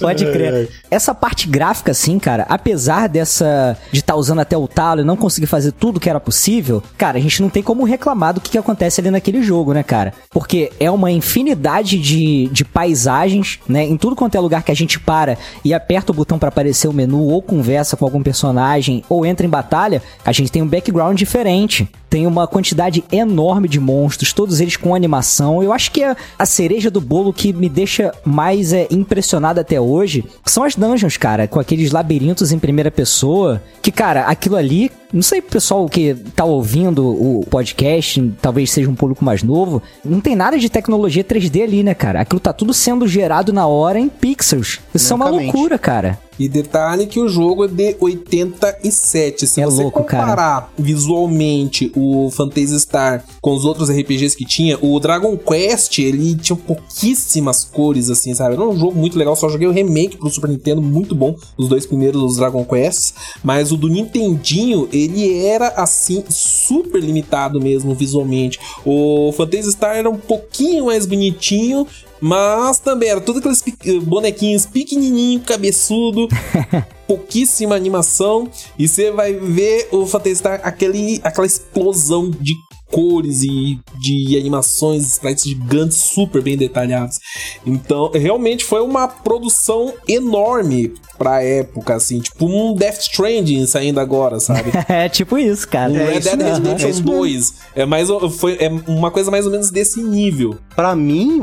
[0.00, 0.68] Pode crer.
[0.90, 3.76] Essa parte gráfica, assim, cara, apesar dessa.
[3.90, 7.18] de estar usando até o talo e não conseguir fazer tudo que era possível, cara,
[7.18, 10.12] a gente não tem como reclamar do que, que acontece ali naquele jogo, né, cara?
[10.30, 13.84] Porque é uma infinidade de, de paisagens, né?
[13.84, 16.88] Em tudo quanto é lugar que a gente para e aperta o botão pra aparecer
[16.88, 20.66] o menu, ou conversa com algum personagem, ou entra em batalha, a gente tem um
[20.66, 21.88] background diferente.
[22.08, 25.62] Tem uma quantidade enorme de monstros, todos eles com animação.
[25.62, 29.80] Eu acho que a, a cereja do bolo que me deixa mais é, impressionado até
[29.80, 33.62] hoje são as dungeons, cara, com aqueles labirintos em primeira pessoa.
[33.80, 34.90] Que, cara, aquilo ali.
[35.12, 39.82] Não sei, pessoal que tá ouvindo o podcast, talvez seja um público mais novo.
[40.02, 42.20] Não tem nada de tecnologia 3D ali, né, cara?
[42.20, 44.80] Aquilo tá tudo sendo gerado na hora em pixels.
[44.94, 46.18] Isso é uma loucura, cara.
[46.42, 49.46] E detalhe que o jogo é de 87.
[49.46, 50.22] Se É você louco, cara.
[50.24, 56.34] comparar visualmente o Phantasy Star com os outros RPGs que tinha, o Dragon Quest, ele
[56.34, 58.54] tinha pouquíssimas cores, assim, sabe?
[58.54, 61.68] Era um jogo muito legal, só joguei o remake pro Super Nintendo, muito bom, os
[61.68, 63.14] dois primeiros dos Dragon Quests.
[63.42, 68.58] Mas o do Nintendinho, ele era, assim, super limitado mesmo visualmente.
[68.84, 71.86] O Phantasy Star era um pouquinho mais bonitinho,
[72.22, 76.28] mas também era tudo aqueles pe- bonequinhos pequenininho, cabeçudo,
[77.08, 78.48] pouquíssima animação.
[78.78, 82.54] E você vai ver o Phantasy Star aquele aquela explosão de
[82.92, 87.18] cores e de animações, sprites gigantes super bem detalhados.
[87.66, 94.38] Então, realmente foi uma produção enorme pra época, assim, tipo um Death Stranding saindo agora,
[94.38, 94.70] sabe?
[94.88, 95.90] É tipo isso, cara.
[95.90, 97.18] Um Red isso Dead Redemption é isso mesmo.
[97.18, 97.54] 2.
[97.74, 100.58] É, mais, foi, é uma coisa mais ou menos desse nível.
[100.74, 101.40] Pra mim,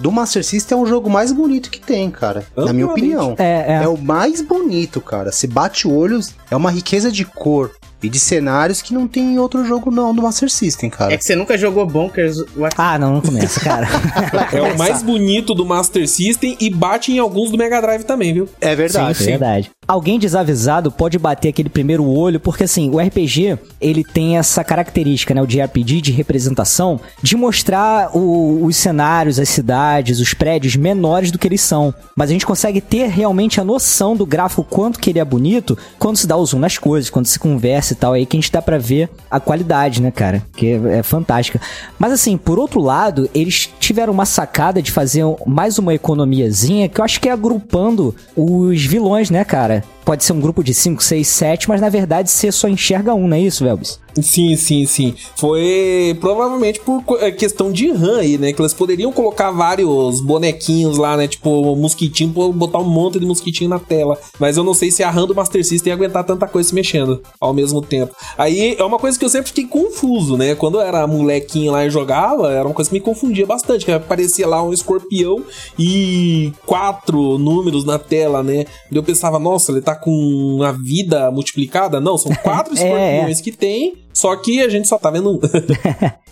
[0.00, 2.46] do Master System é o jogo mais bonito que tem, cara.
[2.54, 3.16] Na minha Amplamente.
[3.16, 3.34] opinião.
[3.38, 3.84] É, é.
[3.84, 5.32] É o mais bonito, cara.
[5.32, 7.72] Se bate o olho, é uma riqueza de cor.
[8.04, 11.12] E de cenários que não tem em outro jogo não do Master System, cara.
[11.14, 12.36] É que você nunca jogou Bonkers.
[12.56, 13.86] What- Ah, não, não começa, cara.
[14.52, 18.32] É o mais bonito do Master System e bate em alguns do Mega Drive também,
[18.32, 18.48] viu?
[18.60, 19.18] É verdade.
[19.18, 19.70] Sim, verdade.
[19.86, 25.34] Alguém desavisado pode bater aquele primeiro olho, porque assim, o RPG, ele tem essa característica,
[25.34, 31.30] né, o JRPG de representação, de mostrar o- os cenários, as cidades, os prédios menores
[31.30, 31.92] do que eles são.
[32.16, 35.76] Mas a gente consegue ter realmente a noção do gráfico, quanto que ele é bonito,
[35.98, 38.40] quando se dá o zoom nas coisas, quando se conversa e tal, aí que a
[38.40, 40.42] gente dá pra ver a qualidade, né, cara?
[40.54, 41.60] Que é, é fantástica.
[41.98, 47.00] Mas assim, por outro lado, eles tiveram uma sacada de fazer mais uma economiazinha, que
[47.00, 49.82] eu acho que é agrupando os vilões, né, cara?
[50.04, 53.26] Pode ser um grupo de 5, 6, 7, mas na verdade você só enxerga um,
[53.26, 53.98] não é isso, Velbis?
[54.22, 55.14] Sim, sim, sim.
[55.36, 58.52] Foi provavelmente por é, questão de RAM aí, né?
[58.52, 61.26] Que eles poderiam colocar vários bonequinhos lá, né?
[61.26, 64.18] Tipo, mosquitinho, botar um monte de mosquitinho na tela.
[64.38, 66.74] Mas eu não sei se a RAM do Master System ia aguentar tanta coisa se
[66.74, 68.14] mexendo ao mesmo tempo.
[68.38, 70.54] Aí é uma coisa que eu sempre fiquei confuso, né?
[70.54, 73.84] Quando eu era molequinho lá e jogava, era uma coisa que me confundia bastante.
[73.84, 75.42] Que aparecia lá um escorpião
[75.78, 78.64] e quatro números na tela, né?
[78.92, 82.00] E eu pensava, nossa, ele tá com a vida multiplicada?
[82.00, 82.84] Não, são quatro É, é.
[82.84, 85.40] escorpiões que tem, só que a gente só tá vendo um.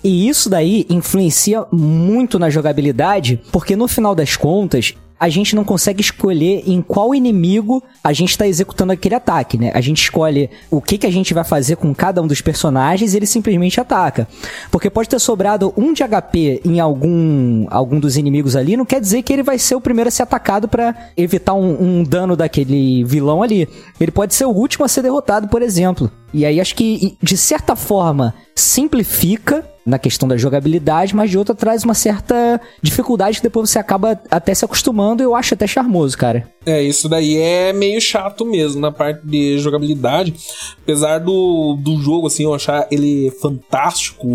[0.05, 5.63] E isso daí influencia muito na jogabilidade, porque no final das contas, a gente não
[5.63, 9.71] consegue escolher em qual inimigo a gente tá executando aquele ataque, né?
[9.73, 13.15] A gente escolhe o que, que a gente vai fazer com cada um dos personagens
[13.15, 14.27] e ele simplesmente ataca.
[14.69, 19.01] Porque pode ter sobrado um de HP em algum, algum dos inimigos ali, não quer
[19.01, 22.35] dizer que ele vai ser o primeiro a ser atacado pra evitar um, um dano
[22.35, 23.69] daquele vilão ali.
[24.01, 26.11] Ele pode ser o último a ser derrotado, por exemplo.
[26.33, 31.55] E aí acho que, de certa forma, simplifica na questão da jogabilidade, mas de outra
[31.55, 35.67] traz uma certa dificuldade que depois você acaba até se acostumando e eu acho até
[35.67, 36.49] charmoso, cara.
[36.65, 40.35] É, isso daí é meio chato mesmo na parte de jogabilidade.
[40.83, 44.29] Apesar do, do jogo, assim, eu achar ele fantástico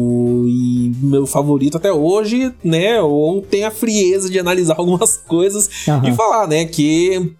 [0.47, 3.01] e meu favorito até hoje, né?
[3.01, 6.09] Ou tem a frieza de analisar algumas coisas Aham.
[6.09, 6.65] e falar, né?
[6.65, 7.31] Que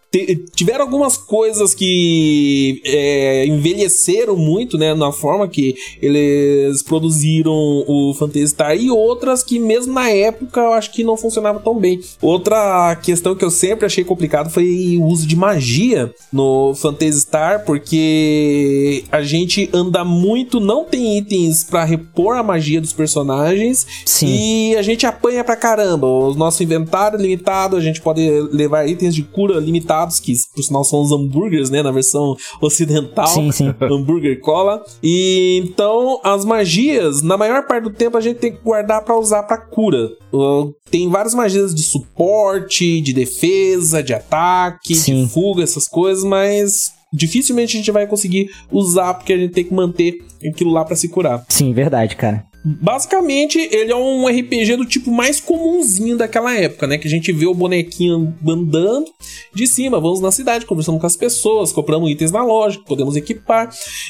[0.55, 4.93] tiveram algumas coisas que é, envelheceram muito, né?
[4.93, 10.73] Na forma que eles produziram o Phantasy Star e outras que mesmo na época eu
[10.73, 11.99] acho que não funcionava tão bem.
[12.21, 14.65] Outra questão que eu sempre achei complicado foi
[14.97, 21.63] o uso de magia no Phantasy Star, porque a gente anda muito, não tem itens
[21.63, 24.27] pra repor a magia dos personagens Sim.
[24.27, 26.07] e a gente apanha pra caramba.
[26.07, 30.63] O nosso inventário é limitado, a gente pode levar itens de cura limitados, que por
[30.63, 33.73] sinal são os hambúrgueres, né, na versão ocidental Sim, sim.
[33.81, 34.83] hambúrguer cola.
[35.01, 39.17] E então as magias, na maior parte do tempo a gente tem que guardar pra
[39.17, 40.09] usar pra cura.
[40.31, 45.25] Uh, Tem várias magias de suporte, de defesa, de ataque, Sim.
[45.25, 49.63] de fuga, essas coisas, mas dificilmente a gente vai conseguir usar porque a gente tem
[49.63, 51.45] que manter aquilo lá pra se curar.
[51.49, 52.45] Sim, verdade, cara.
[52.65, 56.97] Basicamente, ele é um RPG do tipo mais comumzinho daquela época, né?
[56.97, 59.05] Que a gente vê o bonequinho andando
[59.53, 63.15] de cima, vamos na cidade, conversando com as pessoas, compramos itens na loja, que podemos
[63.15, 63.69] equipar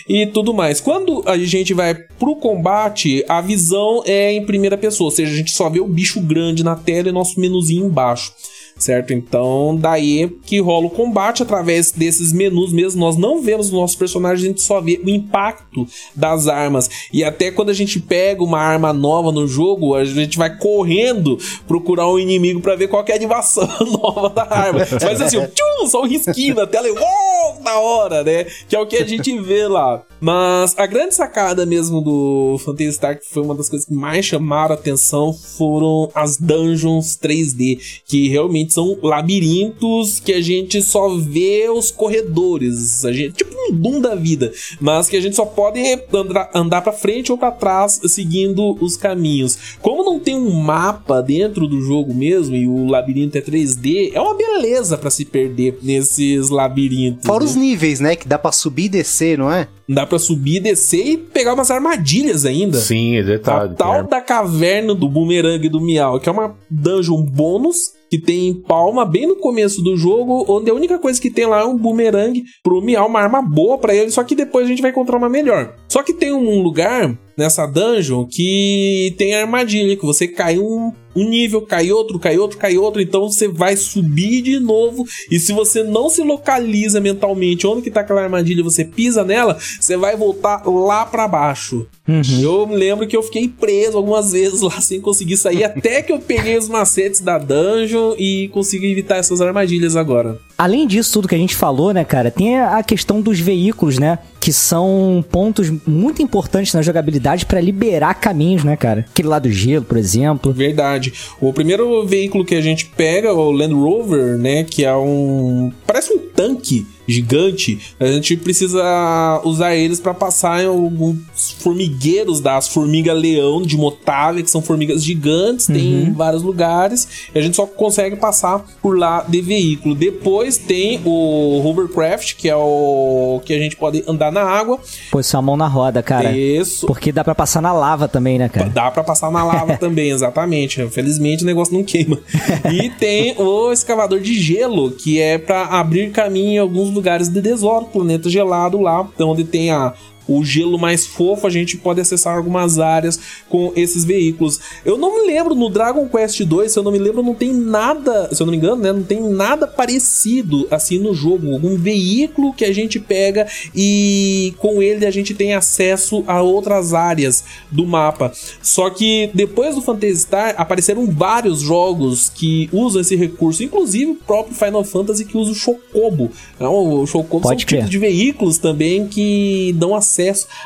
[0.10, 0.82] e tudo mais.
[0.82, 5.36] Quando a gente vai pro combate, a visão é em primeira pessoa, ou seja, a
[5.36, 8.34] gente só vê o bicho grande na tela e nosso menuzinho embaixo.
[8.78, 9.14] Certo?
[9.14, 13.00] Então, daí que rola o combate através desses menus mesmo.
[13.00, 16.90] Nós não vemos os nossos personagens, a gente só vê o impacto das armas.
[17.12, 21.38] E até quando a gente pega uma arma nova no jogo, a gente vai correndo
[21.68, 24.80] procurar um inimigo pra ver qual é a animação nova da arma.
[25.02, 28.46] Mas assim, tchum, só um risquinho na tela e uou, da hora, né?
[28.68, 30.04] Que é o que a gente vê lá.
[30.20, 34.26] Mas a grande sacada mesmo do Phantasy Star, que foi uma das coisas que mais
[34.26, 41.10] chamaram a atenção, foram as dungeons 3D, que realmente são labirintos que a gente só
[41.18, 45.46] vê os corredores, a gente, tipo um Doom da vida, mas que a gente só
[45.46, 45.80] pode
[46.14, 49.78] andar, andar para frente ou para trás seguindo os caminhos.
[49.82, 54.22] Como não tem um mapa dentro do jogo mesmo e o labirinto é 3D, é
[54.22, 57.26] uma beleza para se perder nesses labirintos.
[57.26, 57.50] Fora né?
[57.50, 58.16] os níveis, né?
[58.16, 59.68] Que dá pra subir e descer, não é?
[59.88, 62.78] Dá pra subir, descer e pegar umas armadilhas ainda.
[62.78, 63.76] Sim, é A detalhe.
[63.76, 64.08] tal né?
[64.10, 68.54] da caverna do Boomerang e do Miau, que é uma dungeon bônus que tem em
[68.54, 71.78] palma bem no começo do jogo, onde a única coisa que tem lá é um
[71.78, 75.18] boomerang pro Miau, uma arma boa pra ele, só que depois a gente vai encontrar
[75.18, 75.76] uma melhor.
[75.88, 81.28] Só que tem um lugar nessa dungeon que tem armadilha, que você cai um, um
[81.28, 85.06] nível, cai outro, cai outro, cai outro, então você vai subir de novo.
[85.32, 89.58] E se você não se localiza mentalmente onde que tá aquela armadilha, você pisa nela,
[89.80, 91.88] você vai voltar lá para baixo.
[92.08, 92.42] Uhum.
[92.42, 96.12] Eu me lembro que eu fiquei preso algumas vezes lá sem conseguir sair, até que
[96.12, 100.40] eu peguei os macetes da dungeon e consegui evitar essas armadilhas agora.
[100.58, 104.18] Além disso tudo que a gente falou, né, cara, tem a questão dos veículos, né?
[104.40, 109.06] Que são pontos muito importantes na jogabilidade para liberar caminhos, né, cara?
[109.10, 110.52] Aquele lá do gelo, por exemplo.
[110.52, 111.14] Verdade.
[111.40, 116.12] O primeiro veículo que a gente pega, o Land Rover, né, que é um parece
[116.14, 121.18] um tanque gigante, a gente precisa usar eles para passar em alguns
[121.60, 127.42] formigueiros das formiga-leão de Motávia, que são formigas gigantes, tem em vários lugares, e a
[127.42, 129.96] gente só consegue passar por lá de veículo.
[129.96, 134.80] Depois tem o hovercraft, que é o que a gente pode andar na água.
[135.12, 136.32] Posição a mão na roda, cara.
[136.32, 136.86] Isso.
[136.88, 138.70] Porque dá pra passar na lava também, né, cara?
[138.70, 140.86] Dá pra passar na lava também, exatamente.
[140.90, 142.20] Felizmente o negócio não queima.
[142.72, 147.40] E tem o escavador de gelo, que é pra abrir caminho em alguns lugares de
[147.40, 149.94] deserto, planeta gelado lá, onde tem a
[150.28, 154.60] o gelo mais fofo, a gente pode acessar algumas áreas com esses veículos.
[154.84, 157.54] Eu não me lembro no Dragon Quest 2, se eu não me lembro, não tem
[157.54, 161.78] nada, se eu não me engano, né, não tem nada parecido assim no jogo, algum
[161.78, 167.44] veículo que a gente pega e com ele a gente tem acesso a outras áreas
[167.72, 168.32] do mapa.
[168.62, 174.16] Só que depois do Phantasy Star apareceram vários jogos que usam esse recurso, inclusive o
[174.16, 176.32] próprio Final Fantasy que usa o Chocobo.
[176.60, 177.90] Não, o Chocobo Pode são tipos crer.
[177.90, 180.17] de veículos também que dão acesso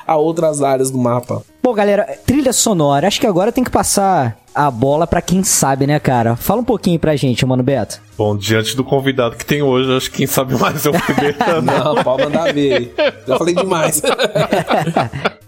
[0.07, 1.41] a outras áreas do mapa.
[1.63, 3.07] Bom, galera, trilha sonora.
[3.07, 6.35] Acho que agora tem que passar a bola pra quem sabe, né, cara?
[6.35, 8.01] Fala um pouquinho pra gente, mano Beto.
[8.17, 11.37] Bom, diante do convidado que tem hoje, acho que quem sabe mais é o primeiro.
[11.61, 12.93] Não, pode mandar ver.
[13.27, 14.01] Já falei demais.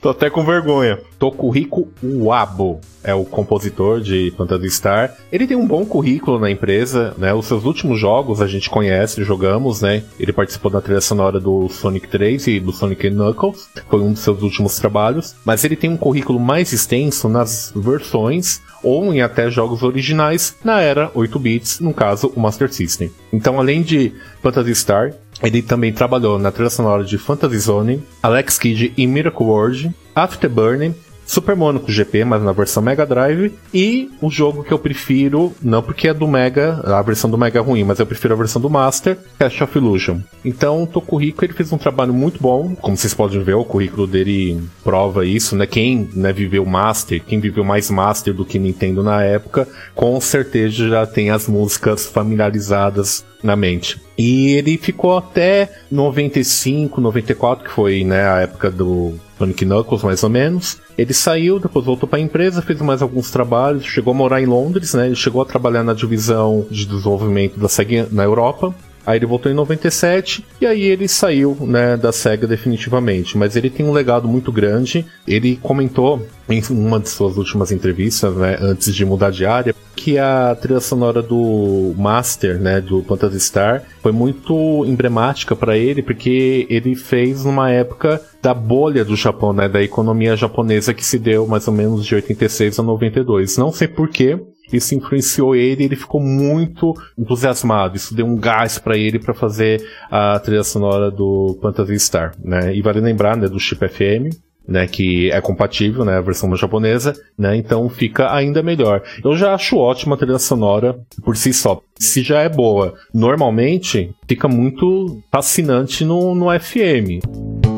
[0.00, 0.98] Tô até com vergonha.
[1.18, 5.16] Tokuhiko Uabo é o compositor de Phantasy Star.
[5.32, 7.32] Ele tem um bom currículo na empresa, né?
[7.32, 10.02] Os seus últimos jogos a gente conhece, jogamos, né?
[10.18, 13.68] Ele participou da trilha sonora do Sonic 3 e do Sonic Knuckles.
[13.88, 15.34] Foi um dos seus últimos trabalhos.
[15.44, 20.80] Mas ele tem um currículo mais extenso nas versões ou em até jogos originais na
[20.80, 23.10] era 8 bits, no caso o Master System.
[23.32, 24.12] Então, além de
[24.42, 29.46] Phantasy Star, ele também trabalhou na trilha sonora de Fantasy Zone, Alex Kidd e Miracle
[29.46, 30.94] World, Afterburner,
[31.30, 35.80] Super Monaco GP, mas na versão Mega Drive, e o jogo que eu prefiro, não
[35.80, 38.60] porque é do Mega, a versão do Mega é ruim, mas eu prefiro a versão
[38.60, 40.18] do Master, Cash of Illusion.
[40.44, 44.08] Então, o Tokuhiko ele fez um trabalho muito bom, como vocês podem ver, o currículo
[44.08, 45.68] dele prova isso, né?
[45.68, 50.88] Quem né, viveu Master, quem viveu mais Master do que Nintendo na época, com certeza
[50.88, 54.00] já tem as músicas familiarizadas na mente.
[54.18, 60.22] E ele ficou até 95, 94, que foi né, a época do Sonic Knuckles, mais
[60.22, 60.76] ou menos.
[60.98, 64.46] Ele saiu, depois voltou para a empresa, fez mais alguns trabalhos, chegou a morar em
[64.46, 65.06] Londres, né?
[65.06, 68.74] Ele chegou a trabalhar na divisão de desenvolvimento da SEGA na Europa.
[69.06, 73.36] Aí ele voltou em 97 e aí ele saiu né, da SEGA definitivamente.
[73.36, 75.06] Mas ele tem um legado muito grande.
[75.26, 80.18] Ele comentou em uma de suas últimas entrevistas, né, antes de mudar de área, que
[80.18, 86.66] a trilha sonora do Master, né, do Phantasy Star, foi muito emblemática para ele, porque
[86.68, 91.46] ele fez numa época da bolha do Japão, né, da economia japonesa que se deu
[91.46, 93.56] mais ou menos de 86 a 92.
[93.56, 94.40] Não sei porquê,
[94.76, 97.96] isso influenciou ele, ele ficou muito entusiasmado.
[97.96, 102.74] Isso deu um gás para ele para fazer a trilha sonora do Phantasy Star, né?
[102.74, 104.34] E vale lembrar, né, do chip FM,
[104.66, 109.02] né, que é compatível, né, a versão japonesa, né, então fica ainda melhor.
[109.24, 111.82] Eu já acho ótima a trilha sonora por si só.
[111.98, 117.69] Se já é boa, normalmente fica muito fascinante no, no FM.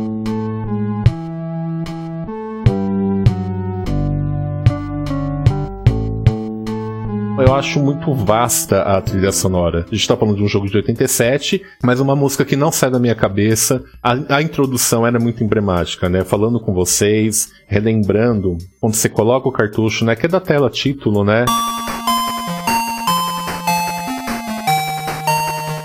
[7.39, 9.87] Eu acho muito vasta a trilha sonora.
[9.91, 12.91] A gente tá falando de um jogo de 87, mas uma música que não sai
[12.91, 13.83] da minha cabeça.
[14.03, 16.25] A, a introdução era muito emblemática, né?
[16.25, 20.15] Falando com vocês, relembrando, quando você coloca o cartucho, né?
[20.15, 21.47] Que é da tela título, né?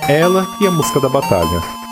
[0.09, 1.86] Ela e a música da batalha.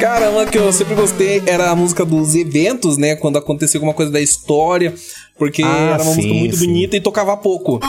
[0.00, 3.16] Cara, uma que eu sempre gostei era a música dos eventos, né?
[3.16, 4.94] Quando acontecia alguma coisa da história,
[5.38, 6.66] porque Ah, era uma música sim, muito sim.
[6.66, 7.80] bonita e tocava pouco.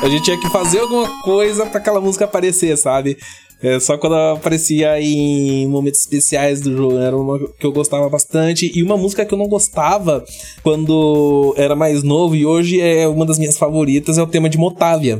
[0.00, 3.18] A gente tinha que fazer alguma coisa pra aquela música aparecer, sabe?
[3.60, 6.96] É, só quando aparecia em momentos especiais do jogo.
[6.98, 8.70] Era uma que eu gostava bastante.
[8.72, 10.24] E uma música que eu não gostava
[10.62, 14.56] quando era mais novo e hoje é uma das minhas favoritas, é o tema de
[14.56, 15.18] Motávia.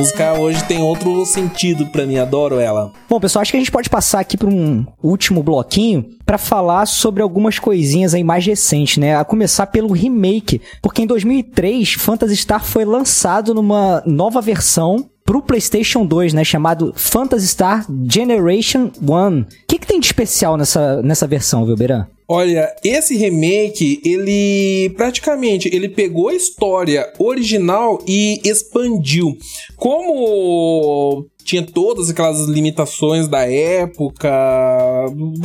[0.00, 2.90] Música hoje tem outro sentido pra mim, adoro ela.
[3.06, 6.86] Bom, pessoal, acho que a gente pode passar aqui para um último bloquinho para falar
[6.86, 9.14] sobre algumas coisinhas aí mais recentes, né?
[9.14, 15.40] A começar pelo remake, porque em 2003 Phantasy Star foi lançado numa nova versão pro
[15.40, 19.40] PlayStation 2, né, chamado Phantasy Star Generation 1.
[19.40, 22.04] O que, que tem de especial nessa, nessa versão, Vilberan?
[22.26, 29.38] Olha, esse remake, ele praticamente ele pegou a história original e expandiu.
[29.76, 34.30] Como tinha todas aquelas limitações da época.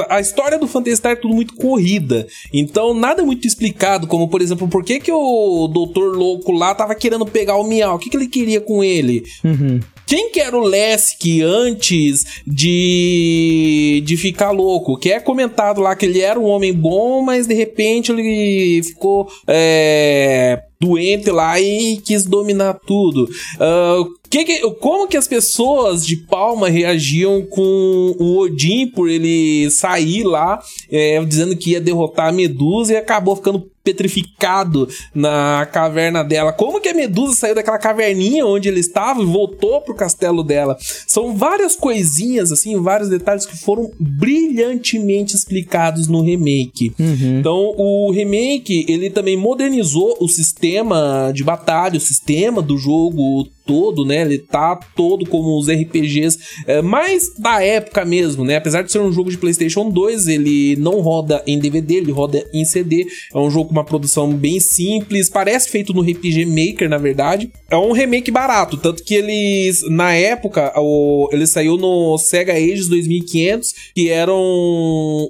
[0.08, 2.28] A história do Phantasy Star é tudo muito corrida.
[2.54, 6.94] Então, nada muito explicado, como por exemplo, por que, que o Doutor Louco lá tava
[6.94, 7.96] querendo pegar o Miau?
[7.96, 9.24] O que, que ele queria com ele?
[9.44, 9.80] Uhum.
[10.06, 14.98] Quem que era o Lesk antes de, de ficar louco?
[15.00, 19.28] Que é comentado lá que ele era um homem bom, mas de repente ele ficou
[19.48, 23.24] é, doente lá e quis dominar tudo.
[23.24, 29.70] Uh, que que, como que as pessoas de Palma reagiam com o Odin por ele
[29.72, 30.62] sair lá,
[30.92, 36.52] é, dizendo que ia derrotar a Medusa e acabou ficando petrificado na caverna dela.
[36.52, 40.76] Como que a Medusa saiu daquela caverninha onde ele estava e voltou pro castelo dela?
[41.08, 46.92] São várias coisinhas, assim, vários detalhes que foram brilhantemente explicados no remake.
[47.00, 47.40] Uhum.
[47.40, 54.06] Então, o remake, ele também modernizou o sistema de batalha, o sistema do jogo todo,
[54.06, 54.22] né?
[54.22, 58.58] Ele tá todo como os RPGs é, mais da época mesmo, né?
[58.58, 62.46] Apesar de ser um jogo de PlayStation 2, ele não roda em DVD, ele roda
[62.54, 63.06] em CD.
[63.34, 67.52] É um jogo uma produção bem simples, parece feito no RPG Maker, na verdade.
[67.70, 72.88] É um remake barato, tanto que eles, na época, o, ele saiu no Sega Ages
[72.88, 74.38] 2500, que eram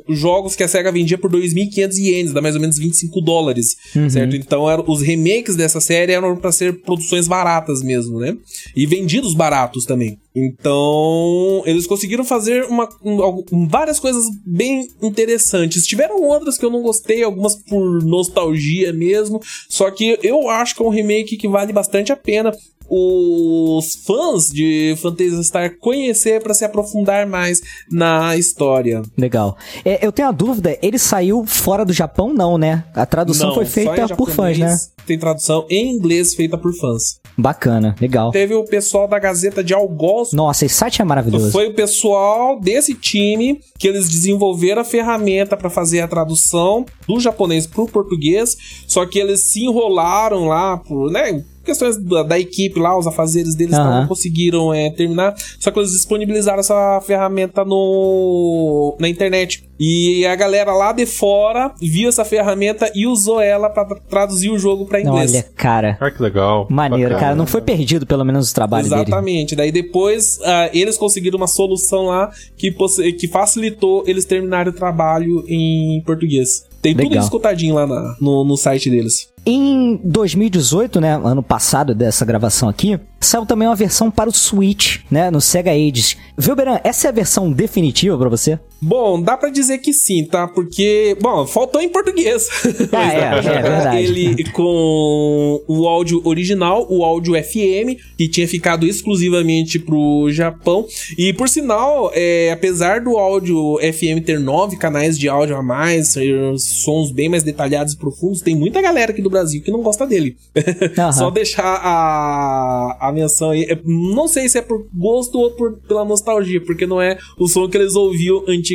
[0.09, 3.75] jogos que a Sega vendia por 2.500 ienes, dá mais ou menos 25 dólares,
[4.09, 4.35] certo?
[4.35, 8.37] Então, eram, os remakes dessa série eram para ser produções baratas mesmo, né?
[8.75, 10.19] E vendidos baratos também.
[10.35, 15.87] Então, eles conseguiram fazer uma, um, várias coisas bem interessantes.
[15.87, 19.41] Tiveram outras que eu não gostei, algumas por nostalgia mesmo.
[19.69, 22.51] Só que eu acho que é um remake que vale bastante a pena
[22.89, 27.61] os fãs de Phantasy Star conhecer para se aprofundar mais
[27.91, 29.01] na história.
[29.17, 29.57] Legal.
[29.83, 32.83] É, eu tenho a dúvida, ele saiu fora do Japão, não, né?
[32.93, 34.77] A tradução Não, foi feita por fãs, né?
[35.05, 37.19] Tem tradução em inglês feita por fãs.
[37.37, 38.31] Bacana, legal.
[38.31, 41.51] Teve o pessoal da Gazeta de Algoz Nossa, esse site é maravilhoso.
[41.51, 47.19] Foi o pessoal desse time que eles desenvolveram a ferramenta para fazer a tradução do
[47.19, 48.55] japonês pro português,
[48.87, 53.55] só que eles se enrolaram lá por, né, questões da, da equipe lá, os afazeres
[53.55, 54.01] deles Aham.
[54.01, 59.67] não conseguiram é, terminar, só que eles disponibilizaram essa ferramenta no na internet.
[59.79, 64.57] E a galera lá de fora viu essa ferramenta e usou ela para traduzir o
[64.57, 65.33] jogo para inglês.
[65.33, 65.97] Olha, cara.
[65.99, 66.65] Ah, que legal.
[66.69, 67.19] Maneiro, Bacana.
[67.19, 67.35] cara.
[67.35, 69.01] Não foi perdido, pelo menos, o trabalho dele.
[69.01, 69.55] Exatamente.
[69.55, 72.71] Daí depois ah, eles conseguiram uma solução lá que,
[73.19, 76.63] que facilitou eles terminarem o trabalho em português.
[76.81, 77.23] Tem tudo Legal.
[77.23, 79.33] escutadinho lá na- no, no site deles.
[79.47, 85.01] Em 2018, né, ano passado dessa gravação aqui, saiu também uma versão para o Switch,
[85.09, 86.17] né, no Sega Ages.
[86.37, 88.59] Vilberan, essa é a versão definitiva pra você?
[88.81, 90.47] Bom, dá pra dizer que sim, tá?
[90.47, 92.47] Porque, bom, faltou em português.
[92.91, 93.97] Ah, é, é verdade.
[93.97, 100.85] Ele com o áudio original, o áudio FM, que tinha ficado exclusivamente pro Japão.
[101.17, 106.15] E por sinal, é, apesar do áudio FM ter nove canais de áudio a mais,
[106.57, 110.05] sons bem mais detalhados e profundos, tem muita galera aqui do Brasil que não gosta
[110.05, 110.37] dele.
[110.97, 111.11] Aham.
[111.11, 113.63] Só deixar a, a menção aí.
[113.63, 117.47] É, Não sei se é por gosto ou por, pela nostalgia, porque não é o
[117.47, 118.74] som que eles ouviam antigamente.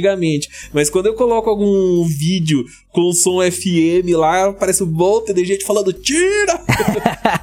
[0.72, 5.64] Mas quando eu coloco algum vídeo com som FM lá, parece um monte de gente
[5.64, 6.61] falando tira!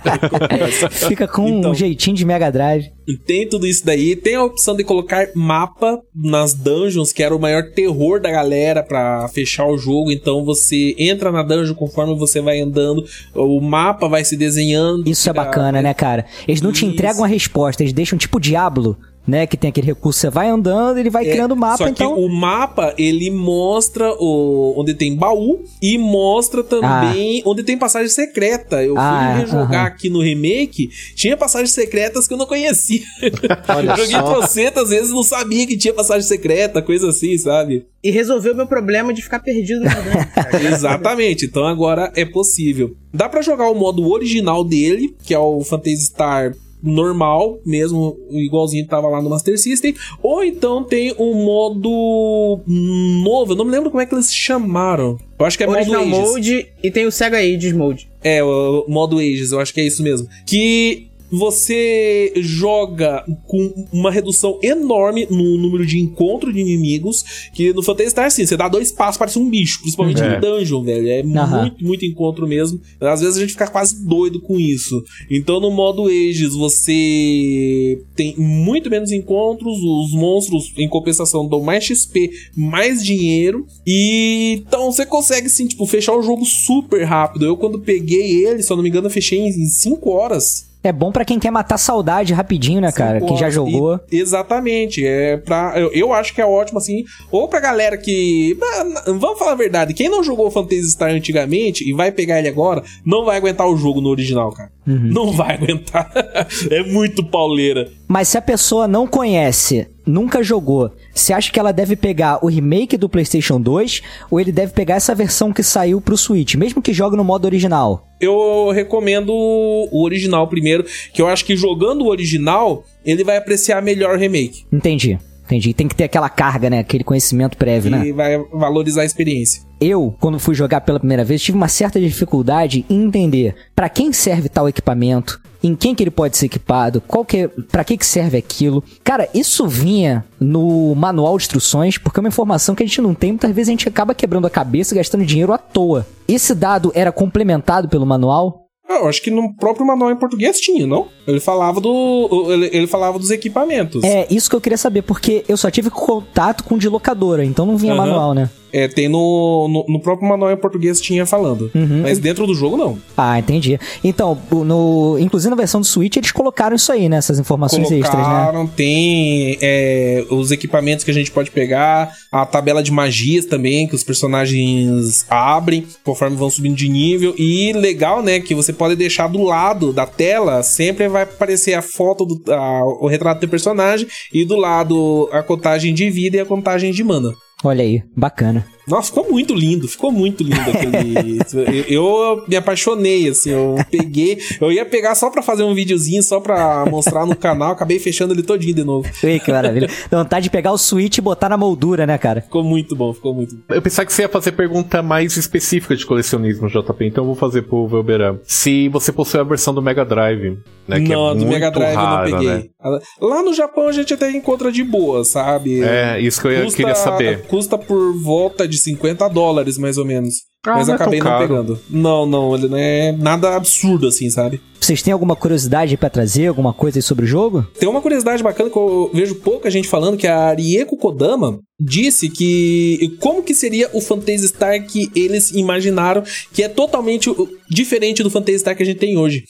[1.08, 1.72] Fica com Então.
[1.72, 2.90] um jeitinho de Mega Drive.
[3.26, 4.16] Tem tudo isso daí.
[4.16, 8.84] Tem a opção de colocar mapa nas dungeons, que era o maior terror da galera
[8.84, 10.12] pra fechar o jogo.
[10.12, 15.08] Então você entra na dungeon conforme você vai andando, o mapa vai se desenhando.
[15.10, 16.26] Isso é bacana, né, cara?
[16.48, 16.94] Eles não te Isso.
[16.94, 18.98] entregam a resposta, eles deixam tipo Diablo,
[19.28, 19.46] né?
[19.46, 22.16] Que tem aquele recurso, você vai andando, ele vai É, criando mapa, Só então.
[22.16, 28.08] que o mapa, ele mostra o, onde tem baú e mostra também onde tem passagem
[28.10, 28.82] secreta.
[28.84, 29.88] Eu Ah, fui rejogar aham.
[29.88, 33.02] aqui no remake, tinha passagens secretas que eu não conhecia.
[33.68, 37.86] Olha Joguei trocentas vezes não sabia que tinha passagem secreta, coisa assim, sabe?
[38.04, 40.64] E resolveu meu problema de ficar perdido cara.
[40.72, 42.96] Exatamente, então agora é possível.
[43.14, 48.84] Dá pra jogar o modo original dele, que é o Phantasy Star normal, mesmo igualzinho
[48.84, 53.72] que tava lá no Master System, ou então tem um modo novo, eu não me
[53.72, 55.18] lembro como é que eles chamaram.
[55.40, 56.18] Eu acho que é modo Original Ages.
[56.18, 58.10] Mode e tem o Sega Ages Mode.
[58.24, 60.28] É, o modo Ages, eu acho que é isso mesmo.
[60.46, 67.84] Que você joga com uma redução enorme no número de encontro de inimigos, que no
[67.84, 70.36] Phantasy Star, assim, você dá dois passos, parece um bicho, principalmente É.
[70.36, 71.08] no dungeon, velho.
[71.08, 71.62] É Aham.
[71.62, 72.80] muito, muito encontro mesmo.
[73.00, 75.04] Às vezes a gente fica quase doido com isso.
[75.30, 81.84] Então no modo Ages você tem muito menos encontros, os monstros em compensação dão mais
[81.84, 87.46] XP, mais dinheiro e então você consegue assim, tipo, fechar o jogo super rápido.
[87.46, 90.67] Eu quando peguei ele, se eu não me engano, eu fechei em 5 horas.
[90.84, 93.20] É bom pra quem quer matar saudade rapidinho, né, cara?
[93.20, 94.00] Cinco Quem já jogou.
[94.12, 95.06] E- exatamente.
[95.06, 97.04] É pra, eu, eu acho que é ótimo, assim.
[97.32, 98.58] Ou pra galera que.
[99.06, 99.94] Vamos falar a verdade.
[99.94, 103.76] Quem não jogou Phantasy Star antigamente e vai pegar ele agora, não vai aguentar o
[103.76, 104.72] jogo no original, cara.
[104.88, 105.10] Uhum.
[105.12, 106.10] Não vai aguentar.
[106.72, 107.92] é muito pauleira.
[108.08, 112.48] Mas se a pessoa não conhece, nunca jogou, você acha que ela deve pegar o
[112.48, 116.82] remake do PlayStation 2 ou ele deve pegar essa versão que saiu pro Switch, mesmo
[116.82, 118.08] que jogue no modo original?
[118.22, 123.82] Eu recomendo o original primeiro, que eu acho que jogando o original, ele vai apreciar
[123.82, 124.66] melhor o remake.
[124.72, 125.20] Entendi.
[125.48, 125.74] Entendi.
[125.74, 126.80] Tem que ter aquela carga, né?
[126.80, 128.08] Aquele conhecimento prévio, né?
[128.08, 129.64] E vai valorizar a experiência.
[129.80, 134.12] Eu, quando fui jogar pela primeira vez, tive uma certa dificuldade em entender pra quem
[134.12, 137.96] serve tal equipamento, em quem que ele pode ser equipado, qual que é, para que
[137.96, 138.84] que serve aquilo.
[139.04, 143.14] Cara, isso vinha no manual de instruções, porque é uma informação que a gente não
[143.14, 146.06] tem, muitas vezes a gente acaba quebrando a cabeça e gastando dinheiro à toa.
[146.28, 148.67] Esse dado era complementado pelo manual?
[148.90, 151.08] Ah, Eu acho que no próprio manual em português tinha, não?
[151.28, 152.48] Ele falava do.
[152.52, 154.04] Ele, ele falava dos equipamentos.
[154.04, 157.66] É, isso que eu queria saber, porque eu só tive contato com de locadora, então
[157.66, 158.06] não vinha Aham.
[158.06, 158.50] manual, né?
[158.74, 161.72] É, tem no, no, no próprio manual em português tinha falando.
[161.74, 162.02] Uhum.
[162.04, 162.98] Mas dentro do jogo, não.
[163.16, 163.80] Ah, entendi.
[164.04, 167.18] Então, no, inclusive na versão do Switch, eles colocaram isso aí, né?
[167.18, 168.24] Essas informações extras, né?
[168.24, 173.88] Colocaram, tem é, os equipamentos que a gente pode pegar, a tabela de magias também,
[173.88, 177.34] que os personagens abrem conforme vão subindo de nível.
[177.38, 181.82] E legal, né, que você pode deixar do lado da tela, sempre vai aparecer a
[181.82, 186.40] foto, do, a- o retrato do personagem, e do lado a contagem de vida e
[186.40, 187.34] a contagem de mana.
[187.64, 188.66] Olha aí, bacana.
[188.88, 191.40] Nossa, ficou muito lindo, ficou muito lindo aquele.
[191.94, 194.40] eu, eu me apaixonei, assim, eu peguei.
[194.62, 198.34] Eu ia pegar só pra fazer um videozinho, só pra mostrar no canal, acabei fechando
[198.34, 199.10] ele todinho de novo.
[199.24, 199.90] Ei, que maravilha.
[200.10, 202.42] Dá vontade de pegar o Switch e botar na moldura, né, cara?
[202.42, 203.62] Ficou muito bom, ficou muito bom.
[203.76, 207.36] Eu pensava que você ia fazer pergunta mais específica de colecionismo, JP, então eu vou
[207.36, 208.38] fazer pro Velberan.
[208.44, 210.58] Se você possui a versão do Mega Drive,
[210.88, 211.02] né?
[211.02, 212.58] que não, é do muito Mega Drive rara, eu não peguei.
[212.58, 213.00] Né?
[213.22, 215.82] Lá no Japão a gente até encontra de boa, sabe?
[215.84, 217.42] É, isso que eu ia- queria saber.
[217.48, 220.36] Custa por volta de 50 dólares, mais ou menos.
[220.66, 221.80] Ah, Mas não é acabei tão não pegando.
[221.90, 224.62] Não, não, ele não é nada absurdo assim, sabe?
[224.80, 227.66] Vocês têm alguma curiosidade pra trazer, alguma coisa aí sobre o jogo?
[227.80, 232.30] Tem uma curiosidade bacana que eu vejo pouca gente falando, que a Rieko Kodama disse
[232.30, 236.24] que como que seria o Phantasy Star que eles imaginaram,
[236.54, 237.30] que é totalmente
[237.70, 239.44] diferente do Phantasy Star que a gente tem hoje.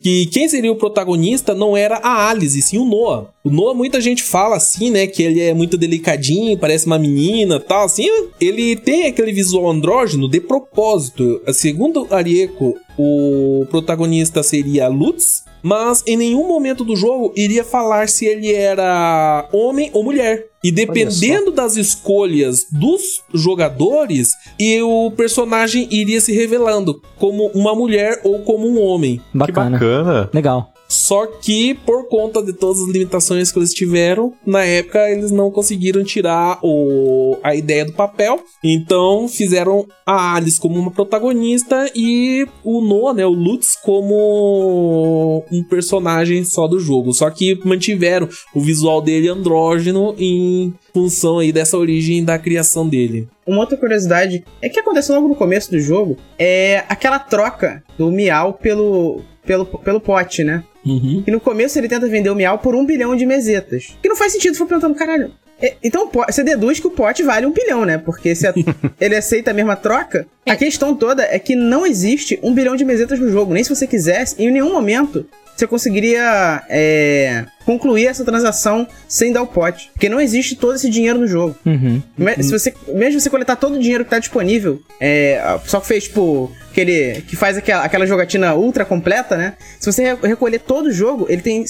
[0.00, 3.30] Que quem seria o protagonista não era a Alice, sim o Noah.
[3.42, 5.08] O Noah, muita gente fala assim, né?
[5.08, 7.84] Que ele é muito delicadinho, parece uma menina tal.
[7.84, 8.08] Assim,
[8.40, 11.42] ele tem aquele visual andrógeno de propósito.
[11.52, 18.08] Segundo a Rieko, o protagonista seria Lutz, mas em nenhum momento do jogo iria falar
[18.08, 20.46] se ele era homem ou mulher.
[20.62, 28.20] E dependendo das escolhas dos jogadores, e o personagem iria se revelando como uma mulher
[28.24, 29.18] ou como um homem.
[29.30, 29.70] Que Bacana.
[29.70, 30.30] bacana.
[30.34, 30.72] Legal.
[30.88, 35.50] Só que, por conta de todas as limitações que eles tiveram, na época eles não
[35.50, 38.40] conseguiram tirar o, a ideia do papel.
[38.64, 45.62] Então fizeram a Alice como uma protagonista e o Noah, né, o Lutz, como um
[45.64, 47.12] personagem só do jogo.
[47.12, 53.28] Só que mantiveram o visual dele andrógeno em função aí dessa origem da criação dele.
[53.46, 58.10] Uma outra curiosidade é que aconteceu logo no começo do jogo é aquela troca do
[58.10, 60.62] Miau pelo, pelo, pelo pote, né?
[60.84, 61.24] Uhum.
[61.26, 63.96] E no começo ele tenta vender o Miau por um bilhão de mesetas.
[64.02, 65.32] Que não faz sentido, foi perguntando, caralho.
[65.60, 67.96] é, então você deduz que o pote vale um bilhão, né?
[67.96, 68.52] Porque se a-
[69.00, 70.26] ele aceita a mesma troca.
[70.46, 73.54] A questão toda é que não existe um bilhão de mesetas no jogo.
[73.54, 75.26] Nem se você quisesse, em nenhum momento
[75.58, 79.90] você conseguiria é, concluir essa transação sem dar o pote.
[79.92, 81.56] Porque não existe todo esse dinheiro no jogo.
[81.66, 82.02] Uhum.
[82.16, 85.86] Me- Se você, mesmo você coletar todo o dinheiro que tá disponível, é, só que
[85.86, 87.22] fez, tipo, aquele.
[87.22, 89.54] que faz aquela, aquela jogatina ultra completa, né?
[89.80, 91.66] Se você re- recolher todo o jogo, ele tem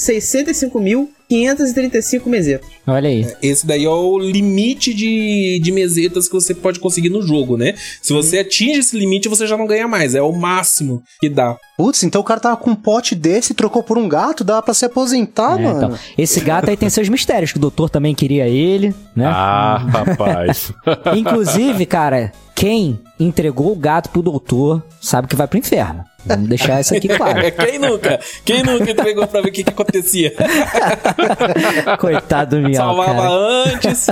[1.31, 2.69] 65.535 mesetas.
[2.87, 3.27] Olha aí.
[3.43, 7.75] Esse daí é o limite de, de mesetas que você pode conseguir no jogo, né?
[8.03, 10.15] Se você atinge esse limite, você já não ganha mais.
[10.15, 11.57] É o máximo que dá.
[11.77, 14.75] Putz, então o cara tava com um pote desse, trocou por um gato, dava pra
[14.75, 15.77] se aposentar, É, mano.
[15.77, 19.27] então, esse gato aí tem seus mistérios, que o doutor também queria ele, né?
[19.27, 20.73] Ah, rapaz.
[21.17, 26.05] Inclusive, cara, quem entregou o gato pro doutor sabe que vai pro inferno.
[26.27, 27.41] Vamos deixar isso aqui claro.
[27.65, 28.19] Quem nunca?
[28.45, 30.35] Quem nunca entregou pra ver o que, que acontecia?
[31.99, 33.31] Coitado do Miau, Salvava cara.
[33.31, 34.07] antes.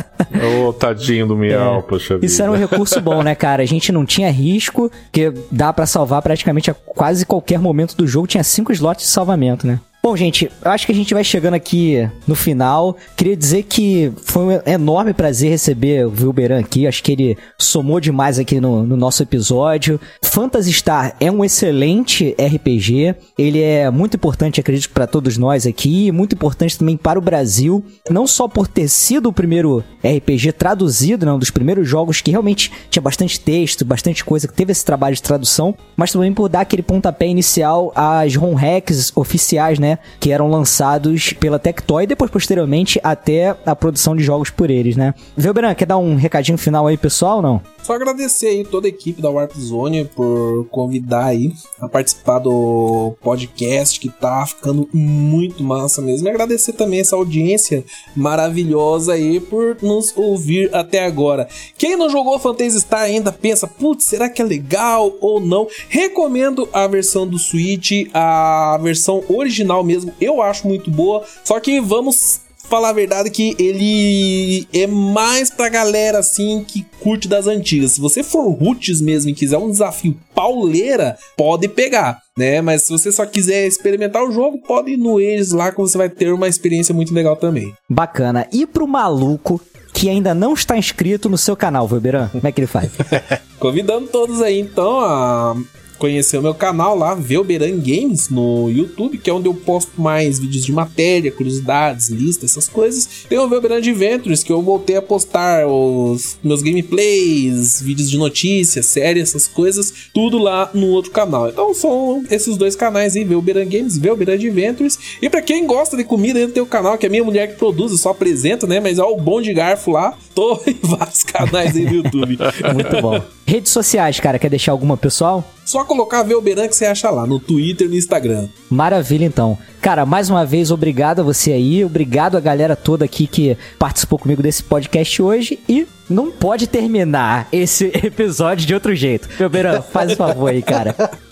[0.66, 2.26] Ô, tadinho do Miau, poxa vida.
[2.26, 3.62] Isso era um recurso bom, né, cara?
[3.62, 8.07] A gente não tinha risco, porque dá pra salvar praticamente a quase qualquer momento do
[8.07, 8.26] jogo.
[8.26, 9.80] Tinha cinco slots de salvamento, né?
[10.07, 12.96] Bom, gente, eu acho que a gente vai chegando aqui no final.
[13.16, 16.86] Queria dizer que foi um enorme prazer receber o Wilberan aqui.
[16.86, 20.00] Acho que ele somou demais aqui no, no nosso episódio.
[20.22, 23.16] Phantasy Star é um excelente RPG.
[23.36, 26.12] Ele é muito importante, acredito, para todos nós aqui.
[26.12, 27.84] Muito importante também para o Brasil.
[28.09, 32.30] Não só por ter sido o primeiro RPG traduzido, né, um dos primeiros jogos que
[32.30, 36.48] realmente tinha bastante texto, bastante coisa, que teve esse trabalho de tradução, mas também por
[36.48, 39.95] dar aquele pontapé inicial às ROM hacks oficiais, né?
[40.18, 44.97] Que eram lançados pela Tectoy e depois, posteriormente, até a produção de jogos por eles,
[44.97, 45.14] né?
[45.36, 47.61] Velberan, quer dar um recadinho final aí, pessoal, não?
[47.86, 53.14] Só agradecer aí toda a equipe da Warp Zone por convidar aí a participar do
[53.22, 56.26] podcast que tá ficando muito massa mesmo.
[56.26, 57.84] E agradecer também essa audiência
[58.16, 61.47] maravilhosa aí por nos ouvir até agora.
[61.78, 65.68] Quem não jogou Phantasy Star ainda pensa, putz, será que é legal ou não?
[65.88, 71.24] Recomendo a versão do Switch, a versão original mesmo, eu acho muito boa.
[71.45, 77.28] Só que vamos falar a verdade que ele é mais pra galera assim que curte
[77.28, 77.93] das antigas.
[77.93, 82.61] Se você for roots mesmo e quiser um desafio pauleira, pode pegar, né?
[82.61, 85.97] Mas se você só quiser experimentar o jogo, pode ir no eles lá que você
[85.97, 87.72] vai ter uma experiência muito legal também.
[87.89, 88.47] Bacana.
[88.53, 89.61] E pro maluco
[89.93, 92.91] que ainda não está inscrito no seu canal, Velberan, como é que ele faz?
[93.59, 95.57] Convidando todos aí então a
[95.99, 100.38] conhecer o meu canal lá, Velberan Games, no YouTube, que é onde eu posto mais
[100.38, 103.26] vídeos de matéria, curiosidades, listas, essas coisas.
[103.28, 108.86] Tem o Velberan Adventures, que eu voltei a postar os meus gameplays, vídeos de notícias,
[108.86, 111.49] séries, essas coisas, tudo lá no outro canal.
[111.49, 114.99] Então são esses dois canais aí, Velberan Games, Velberan Adventures.
[115.20, 117.59] E pra quem gosta de comida, ainda tem o canal que é minha mulher que
[117.59, 118.80] produz, eu só apresento, né?
[118.80, 120.16] Mas é o Bom de Garfo lá.
[120.34, 122.38] Tô em vários canais aí no YouTube.
[122.74, 123.36] Muito bom.
[123.47, 125.49] Redes sociais, cara, quer deixar alguma pessoal?
[125.64, 128.49] Só colocar Velberan que você acha lá, no Twitter e no Instagram.
[128.68, 129.57] Maravilha, então.
[129.80, 134.18] Cara, mais uma vez, obrigado a você aí, obrigado a galera toda aqui que participou
[134.18, 139.28] comigo desse podcast hoje e não pode terminar esse episódio de outro jeito.
[139.38, 140.97] Velberan, faz o favor aí, cara.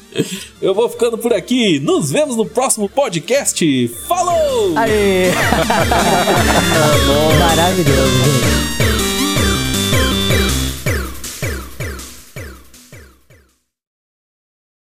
[0.63, 1.81] Eu vou ficando por aqui.
[1.81, 3.89] Nos vemos no próximo podcast.
[4.07, 4.79] Falou!
[4.79, 5.33] Aê!
[7.41, 8.74] Maravilhoso, gente.